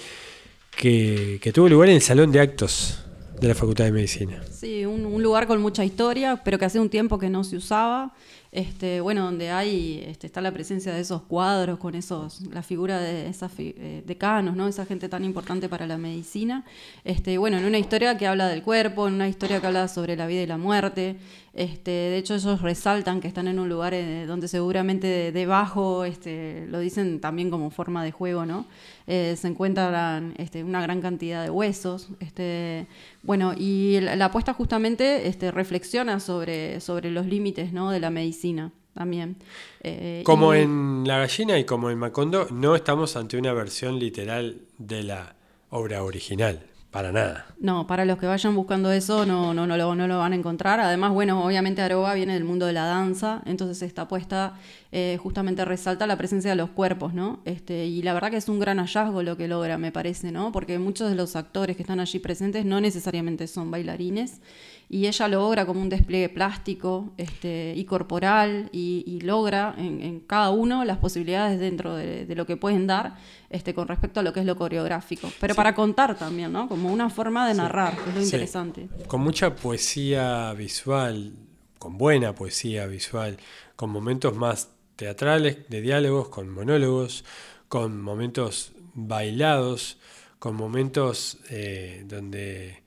[0.76, 3.04] que, que tuvo lugar en el Salón de Actos
[3.40, 4.42] de la Facultad de Medicina.
[4.52, 8.14] Sí, un, lugar con mucha historia, pero que hace un tiempo que no se usaba.
[8.52, 13.00] este, bueno, donde hay, este, está la presencia de esos cuadros con esos, la figura
[13.00, 14.68] de esas eh, decanos, ¿no?
[14.68, 16.66] Esa gente tan importante para la medicina.
[17.04, 20.16] Este, bueno, en una historia que habla del cuerpo, en una historia que habla sobre
[20.16, 21.18] la vida y la muerte.
[21.54, 26.66] Este, de hecho, ellos resaltan que están en un lugar eh, donde seguramente debajo, este,
[26.70, 28.66] lo dicen también como forma de juego, ¿no?
[29.12, 32.10] Eh, se encuentran este, una gran cantidad de huesos.
[32.20, 32.86] Este,
[33.24, 37.89] bueno, y la, apuesta justamente este, reflexiona sobre, sobre los límites ¿no?
[37.89, 39.38] de la medicina también.
[39.82, 44.62] Eh, como en La gallina y como en Macondo, no estamos ante una versión literal
[44.78, 45.36] de la
[45.72, 46.68] obra original.
[46.91, 47.45] Para nada.
[47.60, 50.36] No, para los que vayan buscando eso no, no, no, lo, no lo van a
[50.36, 50.80] encontrar.
[50.80, 54.55] Además, bueno, obviamente Aroba viene del mundo de la danza, entonces esta apuesta
[54.92, 57.42] eh, justamente resalta la presencia de los cuerpos, ¿no?
[57.46, 60.52] Este, y la verdad que es un gran hallazgo lo que logra, me parece, ¿no?
[60.52, 64.42] Porque muchos de los actores que están allí presentes no necesariamente son bailarines
[64.90, 70.84] y ella logra como un despliegue plástico este, y corporal y, logra en, cada uno
[70.84, 73.16] las posibilidades dentro de, lo que pueden dar
[73.52, 76.68] este, con respecto a lo que es lo coreográfico, pero para contar también, ¿no?
[76.68, 78.90] Como una forma de narrar, que es lo interesante.
[79.06, 81.34] Con mucha poesía visual,
[81.78, 83.38] con buena poesía visual,
[83.76, 84.70] con momentos más
[85.00, 87.24] teatrales, de diálogos, con monólogos,
[87.70, 89.97] con momentos bailados,
[90.39, 92.84] con momentos eh, donde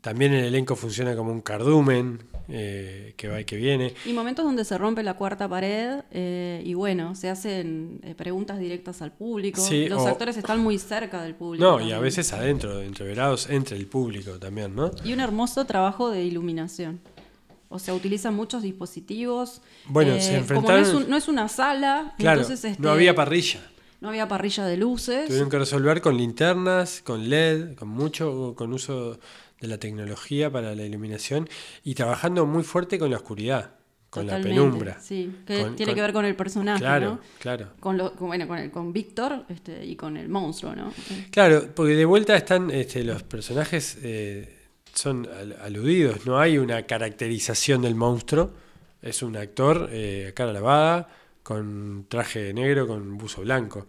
[0.00, 3.92] también el elenco funciona como un cardumen eh, que va y que viene.
[4.06, 8.58] Y momentos donde se rompe la cuarta pared eh, y bueno, se hacen eh, preguntas
[8.58, 9.60] directas al público.
[9.88, 11.62] Los actores están muy cerca del público.
[11.62, 14.90] No, y a veces adentro, entreverados entre el público también, ¿no?
[15.04, 17.00] Y un hermoso trabajo de iluminación.
[17.68, 19.62] O sea, utilizan muchos dispositivos.
[19.86, 20.84] Bueno, se enfrentaron...
[20.84, 23.60] Como no es, una sala, claro, este, no había parrilla.
[24.00, 25.26] No había parrilla de luces.
[25.26, 29.18] Tuvieron que resolver con linternas, con LED, con mucho, con uso
[29.60, 31.48] de la tecnología para la iluminación
[31.82, 33.70] y trabajando muy fuerte con la oscuridad,
[34.10, 35.00] con la penumbra.
[35.00, 38.70] Sí, que tiene que ver con el personaje, claro, Claro, con, lo, bueno, con, el,
[38.70, 40.92] con Víctor este, y con el monstruo, ¿no?
[41.30, 44.63] Claro, porque de vuelta están este, los personajes eh,
[44.94, 45.28] son
[45.62, 48.50] aludidos, no hay una caracterización del monstruo,
[49.02, 51.08] es un actor eh, cara lavada,
[51.42, 53.86] con traje negro, con buzo blanco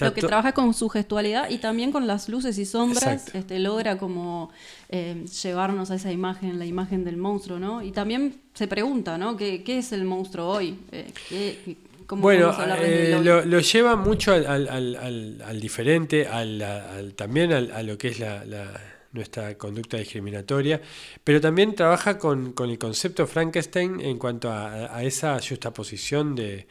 [0.00, 3.98] lo que trabaja con su gestualidad y también con las luces y sombras, este, logra
[3.98, 4.50] como
[4.88, 7.82] eh, llevarnos a esa imagen, la imagen del monstruo, ¿no?
[7.82, 9.36] Y también se pregunta, ¿no?
[9.36, 10.78] ¿Qué, es el monstruo hoy?
[10.92, 11.76] Eh,
[12.08, 18.80] bueno, eh, lo, lleva mucho al, diferente, al, también a lo que es la,
[19.16, 20.80] nuestra conducta discriminatoria,
[21.24, 26.66] pero también trabaja con, el concepto Frankenstein en cuanto a, a esa justaposición de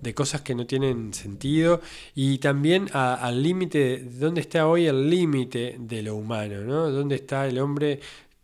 [0.00, 1.80] de cosas que no tienen sentido
[2.14, 6.60] y también al límite, ¿dónde está hoy el límite de lo humano?
[6.60, 6.90] ¿no?
[6.90, 8.00] ¿Dónde está el hombre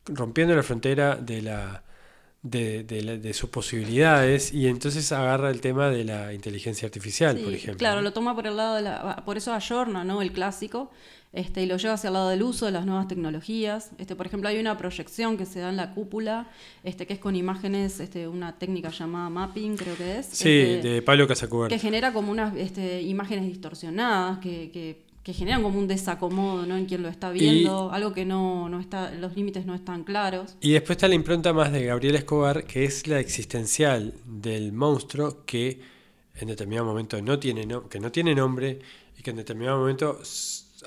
[0.07, 1.80] rompiendo la frontera de la...
[2.46, 7.78] De, de, sus posibilidades y entonces agarra el tema de la inteligencia artificial, por ejemplo.
[7.78, 9.22] Claro, lo toma por el lado de la...
[9.24, 10.20] Por eso ayorna, ¿no?
[10.20, 10.90] El clásico
[11.35, 13.91] este, y lo lleva hacia el lado del uso de las nuevas tecnologías.
[13.99, 16.49] Este, por ejemplo, hay una proyección que se da en la cúpula,
[16.85, 20.26] este, que es con imágenes, este, una técnica llamada mapping, creo que es.
[20.26, 21.68] Sí, este, de Pablo Casacuber.
[21.68, 26.76] Que genera como unas este, imágenes distorsionadas, que, que, generan como un desacomodo ¿no?
[26.76, 30.55] en quien lo está viendo, algo que no, no está, los límites no están claros.
[30.61, 35.45] Y después está la impronta más de Gabriel Escobar, que es la existencial del monstruo
[35.47, 35.80] que
[36.37, 38.80] en determinado momento no tiene, no, que no tiene nombre
[39.18, 40.20] y que en determinado momento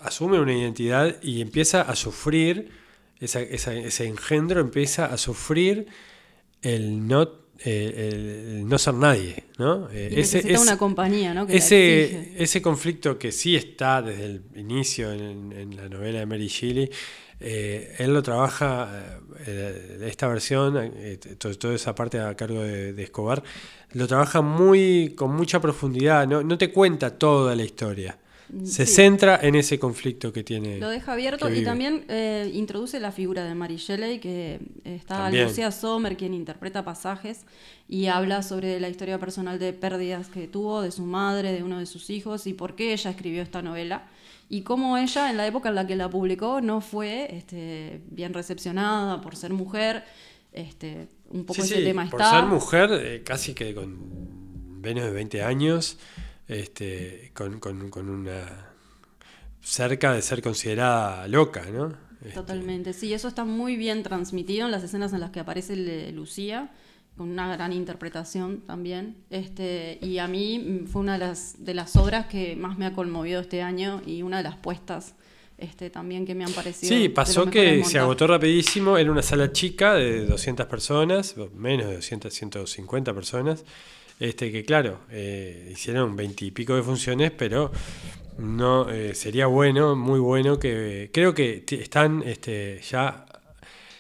[0.02, 2.70] asume una identidad y empieza a sufrir,
[3.20, 5.88] ese engendro empieza a sufrir
[6.62, 7.30] el no,
[7.64, 9.46] eh, el no ser nadie.
[9.58, 9.90] ¿no?
[9.92, 11.48] Eh, ese, una compañía, ¿no?
[11.48, 16.90] ese, ese conflicto que sí está desde el inicio en, la novela de Mary Shelley,
[17.40, 19.20] eh, él lo trabaja,
[20.02, 20.92] esta versión,
[21.38, 23.44] toda esa parte a cargo de, Escobar,
[23.94, 28.18] lo trabaja muy con mucha profundidad, no, no te cuenta toda la historia
[28.64, 30.78] se centra en ese conflicto que tiene.
[30.78, 35.72] Lo deja abierto y también eh, introduce la figura de Mary Shelley, que está Lucia
[35.72, 37.46] Sommer, quien interpreta pasajes
[37.90, 41.80] y habla sobre la historia personal de pérdidas que tuvo de su madre, de uno
[41.80, 44.08] de sus hijos y por qué ella escribió esta novela.
[44.50, 48.34] Y cómo ella, en la época en la que la publicó, no fue este, bien
[48.34, 50.06] recepcionada por ser mujer.
[50.54, 52.18] Este, un poco ese tema está.
[52.18, 55.98] Por ser mujer, eh, casi que con menos de 20 años
[56.48, 58.70] este, con, con, una
[59.62, 61.94] cerca de ser considerada loca, ¿no?
[62.22, 66.12] Este, Totalmente, sí, eso está muy bien transmitido en las escenas en las que aparece
[66.12, 66.72] Lucía,
[67.16, 69.18] con una gran interpretación también.
[69.30, 72.94] Este, y a mí fue una de las, de las obras que más me ha
[72.94, 75.16] conmovido este año y una de las puestas
[75.58, 76.96] este, también que me han parecido.
[76.96, 81.96] Sí, pasó que se agotó rapidísimo, era una sala chica de 200 personas, menos de
[81.96, 83.66] 200, 150 personas,
[84.20, 87.72] este que claro, eh, hicieron 20 y pico de funciones, pero
[88.38, 93.26] no eh, sería bueno, muy bueno que creo que están este, ya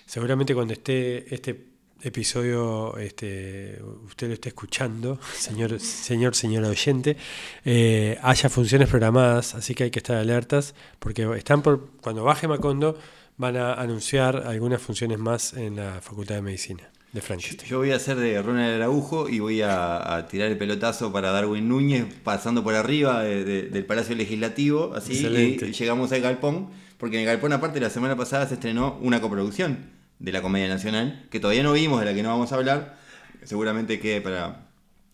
[0.06, 1.68] seguramente cuando esté este
[2.02, 7.18] episodio este, usted lo esté escuchando, señor, señor, señora oyente,
[7.66, 12.48] eh, haya funciones programadas, así que hay que estar alertas, porque están por, cuando baje
[12.48, 12.98] Macondo
[13.38, 17.70] van a anunciar algunas funciones más en la Facultad de Medicina de Frankenstein.
[17.70, 21.32] Yo voy a hacer de Ronald Araujo y voy a, a tirar el pelotazo para
[21.32, 25.68] Darwin Núñez pasando por arriba de- de- del Palacio Legislativo, así Excelente.
[25.68, 29.20] y llegamos al Galpón, porque en el Galpón aparte la semana pasada se estrenó una
[29.22, 29.78] coproducción
[30.20, 32.98] de la Comedia Nacional, que todavía no vimos, de la que no vamos a hablar,
[33.44, 34.68] seguramente quede para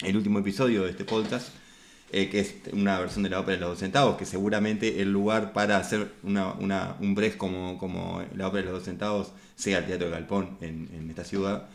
[0.04, 1.50] el último episodio de este podcast,
[2.12, 5.12] eh, que es una versión de la ópera de los dos centavos, que seguramente el
[5.12, 9.32] lugar para hacer una, una- un break como, como la ópera de los dos centavos
[9.56, 11.68] sea el Teatro del Galpón en, en esta ciudad.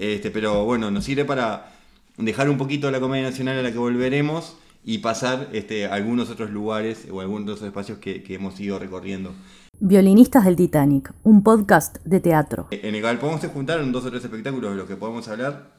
[0.00, 1.72] Este, pero bueno, nos sirve para
[2.16, 6.30] dejar un poquito la comedia nacional a la que volveremos y pasar este, a algunos
[6.30, 9.34] otros lugares o algunos otros espacios que, que hemos ido recorriendo.
[9.78, 12.68] Violinistas del Titanic, un podcast de teatro.
[12.70, 15.70] En el Galpón se juntaron dos o tres espectáculos de los que podemos hablar.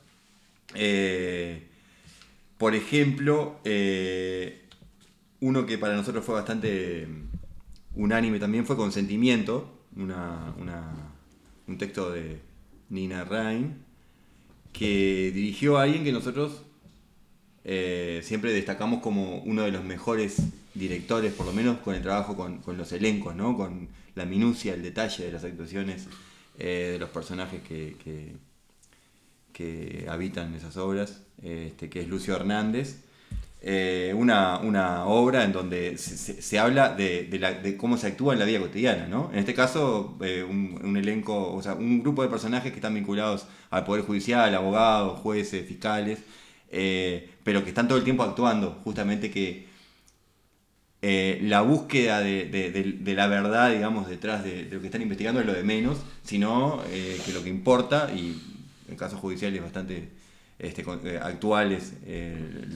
[0.75, 1.67] Eh,
[2.59, 4.67] por ejemplo, eh,
[5.39, 7.07] uno que para nosotros fue bastante
[7.95, 10.93] unánime también fue Consentimiento, una, una-
[11.67, 12.39] un texto de
[12.89, 13.83] Nina Rain,
[14.73, 16.63] que dirigió a alguien que nosotros
[17.63, 20.37] eh, siempre destacamos como uno de los mejores
[20.73, 23.55] directores, por lo menos con el trabajo con, los elencos, ¿no?
[23.55, 26.07] con la minucia, el detalle de las actuaciones
[26.57, 28.35] eh, de los personajes que, que,
[29.53, 33.03] que habitan esas obras, este, que es Lucio Hernández.
[33.63, 38.33] Eh, una, una obra en donde se, habla de, de la- de cómo se actúa
[38.33, 39.29] en la vida cotidiana, ¿no?
[39.31, 42.95] En este caso, eh, un, un elenco, o sea, un grupo de personajes que están
[42.95, 46.19] vinculados al Poder Judicial, abogados, jueces, fiscales,
[46.71, 49.67] eh, pero que están todo el tiempo actuando, justamente que
[51.41, 55.53] la búsqueda de, de- la verdad, digamos, detrás de, lo que están investigando es lo
[55.53, 56.81] de menos, sino
[57.25, 58.39] que lo que importa, y
[58.87, 60.09] en casos judiciales bastante
[60.61, 62.35] este, eh, actuales eh,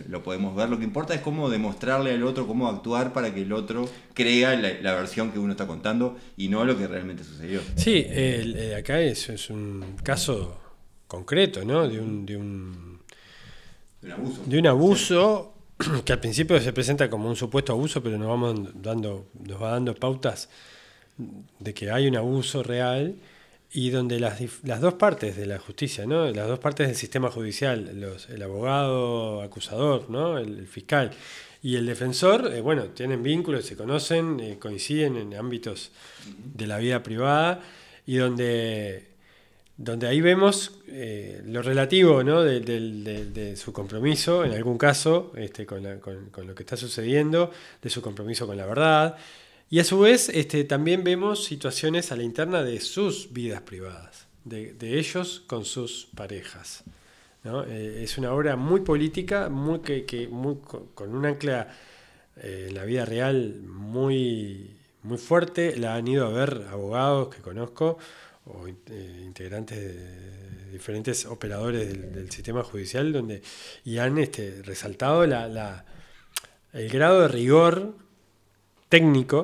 [0.09, 3.43] lo podemos ver, lo que importa es cómo demostrarle al otro cómo actuar para que
[3.43, 7.23] el otro crea la, la versión que uno está contando y no lo que realmente
[7.23, 7.61] sucedió.
[7.75, 10.59] Sí, el- acá es, es un caso
[11.07, 11.88] concreto, ¿no?
[11.88, 12.99] De un, de un,
[14.03, 14.41] Un abuso.
[14.45, 15.53] de un abuso
[16.05, 19.71] que al principio se presenta como un supuesto abuso, pero nos vamos dando, nos va
[19.71, 20.49] dando pautas
[21.59, 23.15] de que hay un abuso real
[23.78, 26.32] y donde las, las dos partes de la justicia, ¿no?
[26.32, 30.38] las dos partes del sistema judicial, los, el abogado acusador, ¿no?
[30.38, 31.11] el, el fiscal
[31.61, 35.91] y el defensor, eh, bueno, tienen vínculos, se conocen, eh, coinciden en ámbitos
[36.55, 37.59] de la vida privada
[38.07, 39.07] y donde,
[39.76, 42.43] donde ahí vemos eh, lo relativo ¿no?
[42.43, 46.63] de, de- de su compromiso, en algún caso, este, con, la- con- con lo que
[46.63, 47.51] está sucediendo,
[47.82, 49.17] de su compromiso con la verdad.
[49.70, 54.28] Y a su vez este, también vemos situaciones a la interna de sus vidas privadas,
[54.43, 56.84] de, de ellos con sus parejas.
[57.43, 57.63] ¿no?
[57.63, 61.68] Eh, es una obra muy política, muy, que, que- muy co- con un ancla
[62.38, 65.76] eh, en la vida real muy, muy fuerte.
[65.78, 67.97] La han ido a ver abogados que conozco
[68.45, 73.41] o eh, integrantes de diferentes operadores del, del sistema judicial donde,
[73.84, 75.86] y han este, resaltado la, la-
[76.74, 77.95] el grado de rigor
[79.00, 79.38] técnico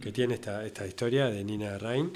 [0.00, 2.10] que tiene esta, esta historia de Nina Rain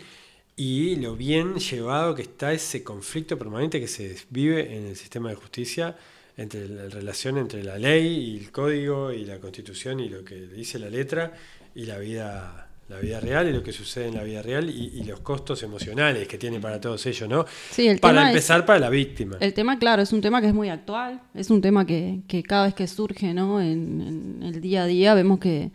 [0.56, 5.28] y lo bien llevado que está ese conflicto permanente que se vive en el sistema
[5.30, 5.96] de justicia
[6.36, 10.34] entre la relación entre la ley y el código y la constitución y lo que
[10.48, 11.32] dice la letra
[11.76, 14.86] y la vida la vida real y lo que sucede en la vida real y,
[14.98, 17.46] y los costos emocionales que tiene para todos ellos, ¿no?
[17.70, 19.36] Sí, el para tema es- empezar para la víctima.
[19.38, 22.42] El tema, claro, es un tema que es muy actual, es un tema que, que
[22.42, 23.60] cada vez que surge ¿no?
[23.60, 24.00] en,
[24.40, 25.70] en el día a día vemos que,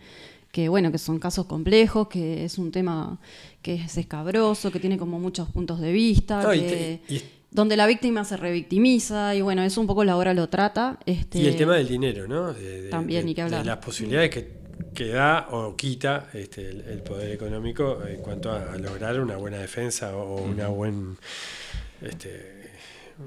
[0.55, 3.19] que, bueno, que son casos complejos, que es un tema
[3.61, 7.21] que es escabroso, que tiene como muchos puntos de vista, No, y que- te- y-
[7.51, 10.97] donde la víctima se revictimiza y bueno, eso un poco la obra lo trata.
[11.05, 12.53] Este, Y el tema del dinero, ¿no?
[12.53, 13.63] De, de- También, de- ni que hablar.
[13.63, 14.47] de las posibilidades que,
[14.93, 19.35] que da o quita este, el, el poder económico en cuanto a, a lograr una
[19.35, 21.17] buena defensa o una buen
[22.01, 22.69] este,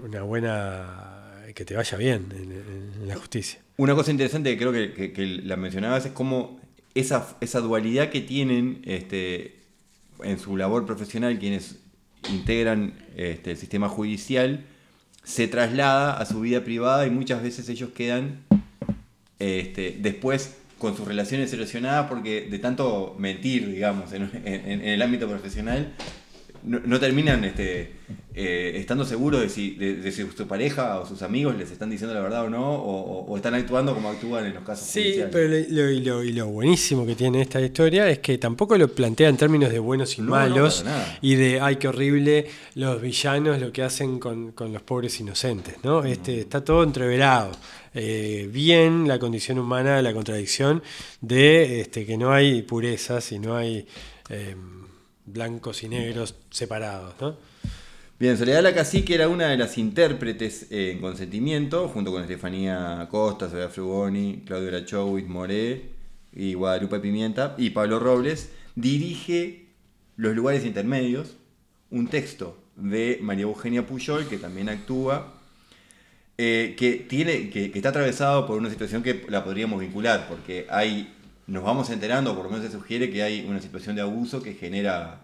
[0.03, 3.61] una buena que te vaya bien en, en- en la justicia.
[3.77, 6.58] Una cosa interesante que creo que, que- que la mencionabas es cómo
[7.01, 9.61] esa, esa dualidad que tienen este,
[10.23, 11.77] en su labor profesional quienes
[12.31, 14.65] integran este, el sistema judicial
[15.23, 18.41] se traslada a su vida privada y muchas veces ellos quedan
[19.39, 25.93] este, después con sus relaciones erosionadas porque de tanto mentir, digamos, en, el ámbito profesional,
[26.65, 27.93] no, no terminan este,
[28.35, 31.91] eh, estando seguros de si, de, de si su pareja o sus amigos les están
[31.91, 35.33] diciendo la verdad o no, o, están actuando como actúan en los casos Sí, judiciales.
[35.33, 38.89] pero lo, y, lo, y lo buenísimo que tiene esta historia es que tampoco lo
[38.89, 40.85] plantea en términos de buenos y No, malos
[41.21, 45.77] y de, ay, qué horrible los villanos lo que hacen con, con los pobres inocentes,
[45.83, 46.05] ¿no?
[46.05, 47.53] Este, está todo entreverado.
[47.95, 50.83] Eh, bien la condición humana, la contradicción
[51.21, 53.87] de este, que no hay purezas y no hay
[54.29, 54.55] eh,
[55.33, 57.37] blancos y negros separados, ¿no?
[58.21, 63.07] Bien, Soledad la Cacique era una de las intérpretes eh, en consentimiento, junto con Estefanía
[63.09, 65.91] Costa, Soledad Frugoni, Claudio Lachowitz, Moré
[66.33, 68.51] y Guadalupe Pimienta y Pablo Robles.
[68.75, 69.67] Dirige
[70.17, 71.37] Los lugares intermedios,
[71.93, 75.35] un texto de María Eugenia Puyol, que también actúa,
[76.39, 80.67] eh, que, tiene, que, que está atravesado por una situación que la podríamos vincular, porque
[80.71, 81.15] hay,
[81.49, 84.55] nos vamos enterando, por lo menos se sugiere que hay una situación de abuso que
[84.55, 85.23] genera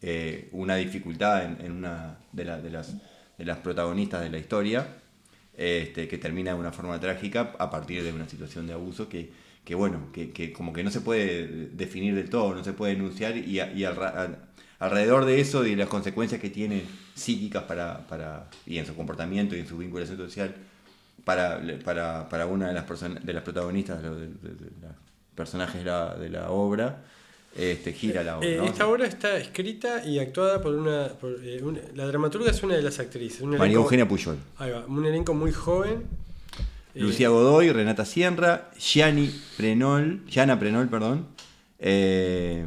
[0.00, 2.94] eh, una dificultad en, una de, la- de las,
[3.36, 4.86] de las protagonistas de la historia,
[5.56, 9.32] este, que termina de una forma trágica a partir de una situación de abuso que,
[9.64, 12.92] que bueno, que, que como que no se puede definir del todo, no se puede
[12.92, 13.58] enunciar y,
[14.78, 19.56] alrededor de eso y las consecuencias que tiene psíquicas para, para, y en su comportamiento
[19.56, 20.54] y en su vinculación social
[21.24, 25.07] para, para, para una de las, person- de las protagonistas, de, de- de-
[25.38, 27.04] personajes de la, de la obra,
[27.56, 28.46] este, gira la obra.
[28.48, 28.64] Eh, ¿no?
[28.66, 31.08] esta obra está escrita y actuada por una...
[31.20, 33.42] por, eh, una- la dramaturga es una de las actrices.
[33.42, 34.36] María elenco- Eugenia Puyol.
[34.58, 36.02] Ahí va, un elenco muy joven.
[36.94, 41.26] Eh, Lucía Godoy, Renata Sierra, Gianni Prenol, Gianna Prenol, perdón,
[41.78, 42.66] eh,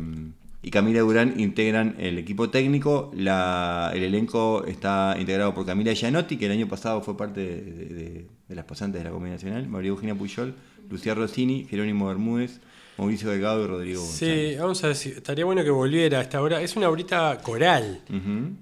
[0.63, 3.11] y Camila Durán integran el equipo técnico.
[3.15, 7.61] La- el elenco está integrado por Camila Gianotti, que el año pasado fue parte de,
[7.61, 10.53] de- de- de las pasantes de la Comedia Nacional, María Eugenia Puyol,
[10.91, 12.59] Lucía Rossini, Jerónimo Bermúdez,
[12.97, 14.59] Mauricio Delgado y Rodrigo Sí, González.
[14.59, 16.61] vamos a ver si estaría bueno que volviera a esta obra.
[16.61, 18.01] Es una horita coral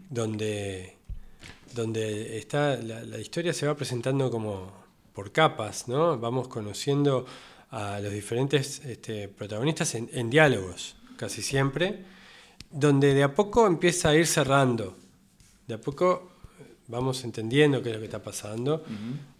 [0.10, 0.96] donde,
[1.74, 4.72] donde está la, la historia se va presentando como
[5.14, 6.18] por capas, ¿no?
[6.18, 7.26] Vamos conociendo
[7.72, 12.06] a los diferentes este, protagonistas en, en diálogos, casi siempre,
[12.72, 14.96] donde de a poco empieza a ir cerrando.
[15.68, 16.32] De a poco
[16.90, 18.84] vamos entendiendo qué es lo que está pasando.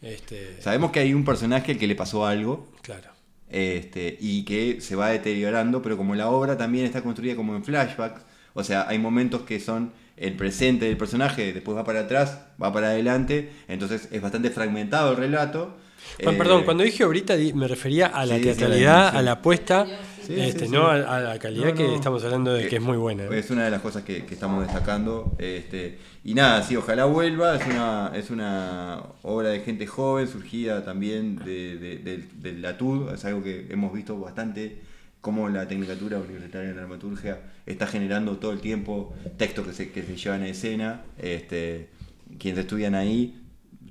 [0.02, 3.10] este, Sabemos que hay un personaje al que le pasó algo, claro.
[3.50, 7.64] este, y que se va deteriorando, pero como la obra también está construida como en
[7.64, 8.22] flashbacks,
[8.54, 12.72] o sea, hay momentos que son el presente del personaje, después va para atrás, va
[12.74, 15.78] para adelante, entonces es bastante fragmentado el relato.
[16.22, 19.18] Juan, Eh, perdón, cuando dije ahorita me refería a la sí, sí, a la teatralidad,
[19.18, 19.88] a la apuesta,
[20.36, 21.02] Sí, este, sí, no sí.
[21.02, 21.96] A, a la calidad No, que no.
[21.96, 23.26] estamos hablando de que es muy buena.
[23.36, 25.36] Es una de las cosas que, que estamos destacando.
[25.40, 27.56] Este, y nada, sí, ojalá vuelva.
[27.56, 33.12] Es una, es una obra de gente joven, surgida también de, de- del- del latud.
[33.14, 34.80] Es algo que hemos visto bastante,
[35.22, 40.04] cómo la Tecnicatura Universitaria de Dramaturgia está generando todo el tiempo textos que se, que
[40.04, 41.02] se llevan a escena.
[41.18, 41.90] Este,
[42.38, 43.42] quienes estudian ahí,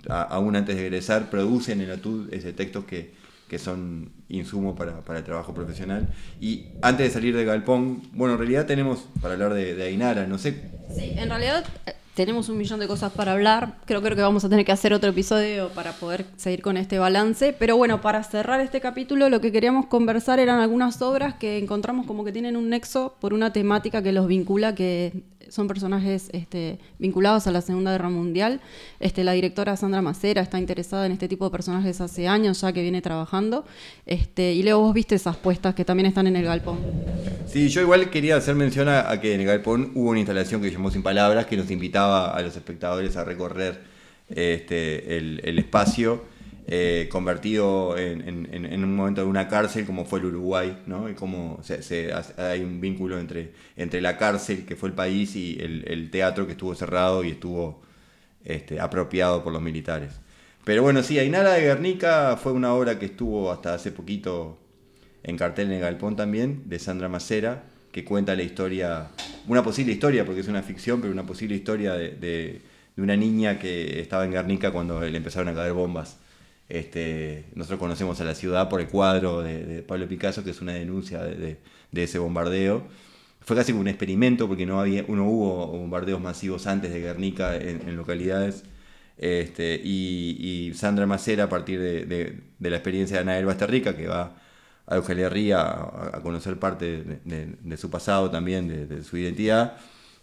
[0.09, 3.18] a- aún antes de egresar, producen en latud ese textos que,
[3.49, 6.09] que son insumo para, para el trabajo profesional.
[6.41, 10.39] Y antes de salir de Galpón, bueno, en realidad tenemos para hablar de, Ainara, no
[10.39, 10.71] sé.
[10.95, 13.79] Sí, en realidad eh, tenemos un millón de cosas para hablar.
[13.87, 16.99] Creo, creo que vamos a tener que hacer otro episodio para poder seguir con este
[16.99, 17.55] balance.
[17.59, 22.07] Pero bueno, para cerrar este capítulo, lo que queríamos conversar eran algunas obras que encontramos
[22.07, 26.79] como que tienen un nexo por una temática que los vincula, que son personajes este,
[26.99, 28.61] vinculados a la Segunda Guerra Mundial.
[29.01, 32.73] Este, la directora Sandra Macera está interesada en este tipo de personajes hace años ya
[32.73, 33.65] que viene trabajando.
[34.07, 36.79] Este, y Leo, vos viste esas puestas que también están en el galpón.
[37.47, 40.71] Sí, yo igual quería hacer mención a, que en el Galpón hubo una instalación que
[40.71, 43.81] llamó Sin Palabras, que nos invitaba a los espectadores a recorrer
[44.29, 46.23] este, el espacio
[46.71, 51.09] eh, convertido en, un momento de una cárcel como fue el Uruguay, ¿no?
[51.09, 51.61] Y cómo
[52.37, 56.45] hay un vínculo entre, entre la cárcel, que fue el país, y el, el teatro
[56.45, 57.81] que estuvo cerrado y estuvo
[58.45, 60.13] este, apropiado por los militares.
[60.65, 64.59] Pero bueno, sí, Ainara de Guernica fue una obra que estuvo hasta hace poquito
[65.23, 67.63] en cartel en el Galpón también, de Sandra Macera,
[67.93, 69.09] que cuenta la historia,
[69.47, 72.61] una posible historia, porque es una ficción, pero una posible historia de, de-
[72.95, 76.19] de una niña que estaba en Guernica cuando le empezaron a caer bombas.
[76.69, 80.75] Este, nosotros conocemos a la ciudad por el cuadro de, Pablo Picasso, que es una
[80.75, 81.59] denuncia de,
[81.93, 82.87] ese bombardeo.
[83.41, 87.57] Fue casi como un experimento porque no, había, no hubo bombardeos masivos antes de Guernica
[87.57, 88.65] en, localidades.
[89.17, 94.37] Este, y, Sandra Macera, a partir de, la experiencia de Anael Basterrica, que va
[94.87, 95.29] a Eugenia
[95.61, 99.77] a, a conocer parte de, su pasado también, de su identidad,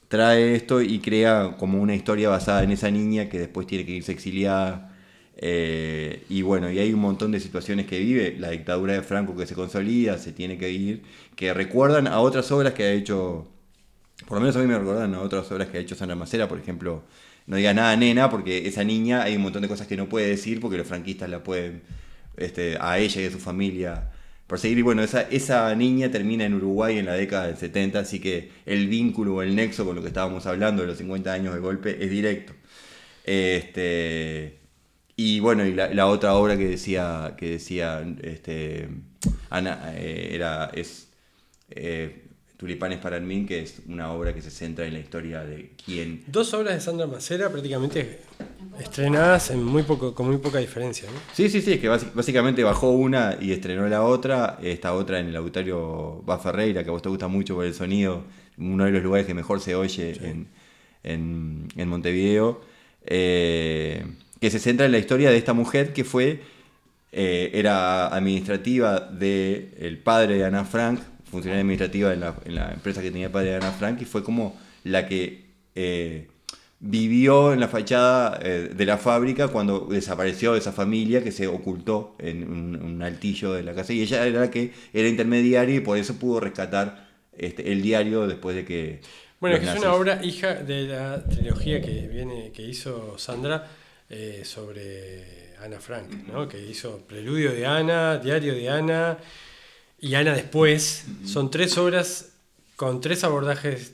[0.08, 3.94] trae esto y crea como una historia basada en esa niña que después tiene que
[3.94, 4.95] irse exiliada
[5.38, 9.36] Eh, y bueno, y hay un montón de situaciones que vive, la dictadura de Franco
[9.36, 11.04] que se consolida, se tiene que ir,
[11.36, 13.48] que recuerdan a otras obras que ha hecho,
[14.28, 16.48] por lo menos a mí me recuerdan a otras obras que ha hecho Sandra Macera,
[16.48, 17.04] por ejemplo,
[17.48, 20.28] No diga nada nena, porque esa niña hay un montón de cosas que no puede
[20.28, 21.84] decir porque los franquistas la pueden,
[22.38, 24.12] este, a ella y a su familia,
[24.48, 24.80] perseguir.
[24.80, 28.52] Y bueno, esa, esa niña termina en Uruguay en la década del 70, así que
[28.66, 31.60] el vínculo o el nexo con lo que estábamos hablando de los 50 años de
[31.60, 32.54] golpe es directo.
[33.26, 34.65] Este,
[35.16, 38.90] y bueno, y la, la otra obra que decía, que decía este,
[39.50, 41.08] Ana, eh, era, es
[41.70, 42.24] eh,
[42.58, 46.24] Tulipanes para mí, que es una obra que se centra en la historia de quién.
[46.28, 48.20] Dos obras de Sandra Macera prácticamente
[48.80, 51.10] estrenadas en muy poco, con muy poca diferencia.
[51.10, 51.18] ¿no?
[51.34, 54.58] Sí, sí, sí, es que básicamente bajó una y estrenó la otra.
[54.62, 57.74] Esta otra en el auditorio Va Ferreira, que a vos te gusta mucho por el
[57.74, 58.24] sonido,
[58.58, 60.48] uno de los lugares que mejor se oye en,
[61.04, 62.62] en- en Montevideo.
[63.06, 64.06] eh,
[64.40, 66.42] que se centra en la historia de esta mujer que fue.
[67.18, 71.00] eh, era administrativa del el padre de Ana Frank,
[71.32, 74.06] funcionaria administrativa en la, en la empresa que tenía el padre de Ana Frank, y
[74.06, 76.28] fue como la que eh,
[76.82, 82.18] vivió en la fachada eh, de la fábrica cuando desapareció esa familia que se ocultó
[82.20, 85.80] en un, un altillo de la casa, y ella era la que era intermediaria y
[85.80, 87.08] por eso pudo rescatar
[87.38, 89.00] este, el diario después de que...
[89.40, 93.68] Bueno, que es una obra hija de la trilogía que viene que hizo Sandra
[94.10, 96.48] eh, sobre Ana Frank, ¿no?
[96.48, 99.18] que hizo Preludio de Ana, Diario de Ana
[100.00, 101.06] y Ana después.
[101.26, 102.30] Son tres obras
[102.76, 103.94] con tres abordajes,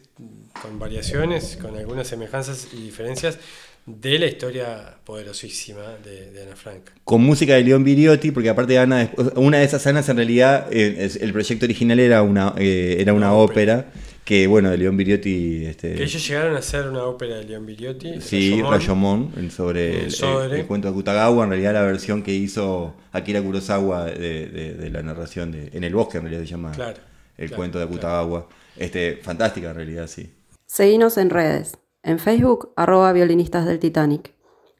[0.61, 3.37] con variaciones, con algunas semejanzas y diferencias
[3.85, 6.81] de la historia poderosísima de, de Ana Frank.
[7.03, 10.67] con música de León Viriotti, porque aparte de Ana, una de esas Anas en realidad,
[10.71, 13.91] eh, el proyecto original era una, eh, era una Una ópera,
[14.25, 15.65] que bueno, de León Viriotti...
[15.65, 18.21] Este, Que ellos llegaron a hacer una ópera de León Viriotti.
[18.21, 18.61] Sí.
[18.61, 20.55] Rayomón, sobre el, Sodre.
[20.55, 24.73] el- el cuento de Akutagawa, en realidad la versión que hizo Akira Kurosawa de, de-
[24.75, 26.99] de la narración de En el bosque, en realidad se llama Claro,
[27.37, 28.47] el claro, cuento de Akutagawa.
[28.77, 30.31] Este, fantástica en realidad, sí.
[30.65, 31.77] Seguinos en redes.
[32.03, 34.33] En Facebook, arroba violinistas del Titanic.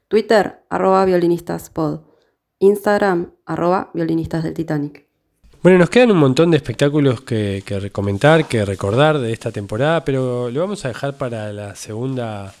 [0.08, 2.00] Twitter, arroba violinistaspod.
[2.58, 5.06] Instagram, arroba violinistas del Titanic.
[5.62, 10.04] Bueno, nos quedan un montón de espectáculos que, que comentar, que recordar de esta temporada,
[10.04, 12.52] pero lo vamos a dejar para la segunda,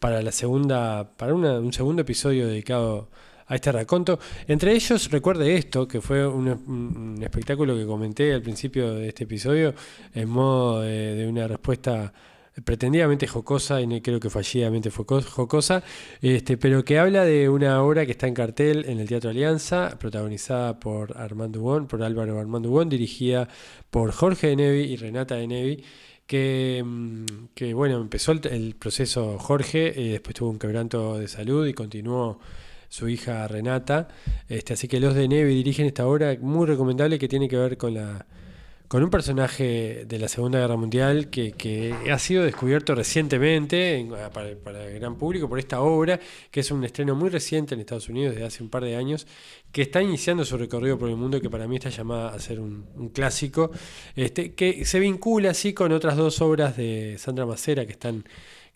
[0.00, 3.08] para la segunda, para una- un segundo episodio dedicado
[3.46, 4.18] a este raconto.
[4.48, 9.72] Entre ellos, recuerde esto, que fue un, espectáculo que comenté al principio de este episodio,
[10.12, 12.12] en modo de una respuesta
[12.64, 15.82] pretendidamente jocosa y creo que fallidamente fue co- jocosa,
[16.22, 19.96] este, pero que habla de una obra que está en cartel en el Teatro Alianza,
[19.98, 23.48] protagonizada por Armando Bon, por Álvaro Armando Bon, dirigida
[23.90, 25.84] por Jorge de Nevi y Renata de Nevi,
[26.26, 31.74] que, mm, que, bueno, empezó el, proceso Jorge, después tuvo un quebranto de salud y
[31.74, 32.40] continuó
[32.88, 34.08] su hija Renata,
[34.48, 37.76] este, así que los de Nevi dirigen esta obra muy recomendable que tiene que ver
[37.76, 38.26] con la
[38.88, 44.54] con un personaje de la Segunda Guerra Mundial que, ha sido descubierto recientemente en- para,
[44.56, 46.20] para el gran público por esta obra,
[46.50, 49.26] que es un estreno muy reciente en Estados Unidos desde hace un par de años,
[49.72, 52.60] que está iniciando su recorrido por el mundo, que para mí está llamada a ser
[52.60, 53.70] un, un clásico,
[54.14, 58.24] este, que se vincula así con otras dos obras de Sandra Macera que están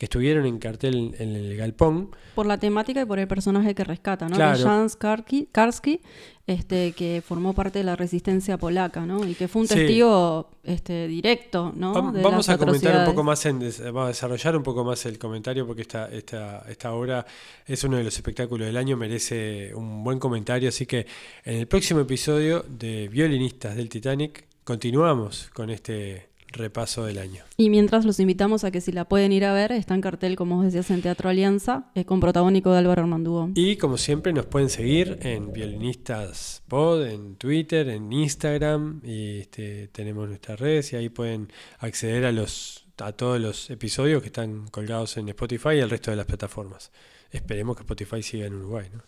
[0.00, 2.08] que estuvieron en cartel en el Galpón.
[2.34, 4.34] Por la temática y por el personaje que rescata, ¿no?
[4.34, 4.58] Claro.
[4.58, 6.00] Jan Karski, Karski,
[6.46, 9.28] este, que formó parte de la resistencia polaca, ¿no?
[9.28, 9.74] Y que fue un Sí.
[9.74, 12.12] testigo este, directo, ¿no?
[12.12, 15.04] De Vamos las a comentar un poco más, en vamos a desarrollar un poco más
[15.04, 17.26] el comentario porque esta, esta, esta obra
[17.66, 21.06] es uno de los espectáculos del año, merece un buen comentario, así que
[21.44, 27.44] en el próximo episodio de Violinistas del Titanic continuamos con este repaso del año.
[27.56, 30.36] Y mientras los invitamos a que si la pueden ir a ver, está en cartel,
[30.36, 33.52] como vos decías, en Teatro Alianza, eh, con protagónico de Álvaro Armandugón.
[33.56, 39.88] Y como siempre nos pueden seguir en Violinistas Pod, en Twitter, en Instagram, y este,
[39.88, 44.68] tenemos nuestras redes y ahí pueden acceder a los a todos los episodios que están
[44.68, 46.90] colgados en Spotify y el resto de las plataformas.
[47.30, 49.02] Esperemos que Spotify siga en Uruguay, ¿no?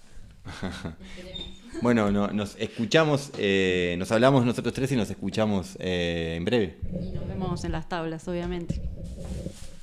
[1.82, 6.78] Bueno, no- nos escuchamos, eh, nos hablamos nosotros tres y nos escuchamos eh, en breve.
[7.02, 8.80] Y nos vemos en las tablas, obviamente.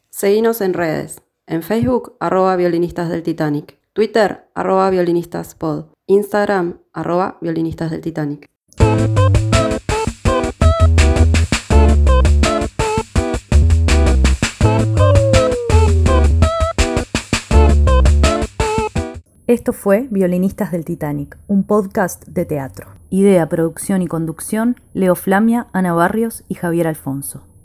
[0.09, 1.21] Seguinos en redes.
[1.45, 3.77] En Facebook, arroba violinistas del Titanic.
[3.93, 5.85] Twitter, arroba violinistaspod.
[6.07, 8.49] Instagram, arroba violinistas del Titanic.
[19.49, 22.85] Esto fue Violinistas del Titanic, un podcast de teatro.
[23.09, 27.48] Idea, producción y conducción, Leo Flamia, Ana Barrios y Javier Alfonso.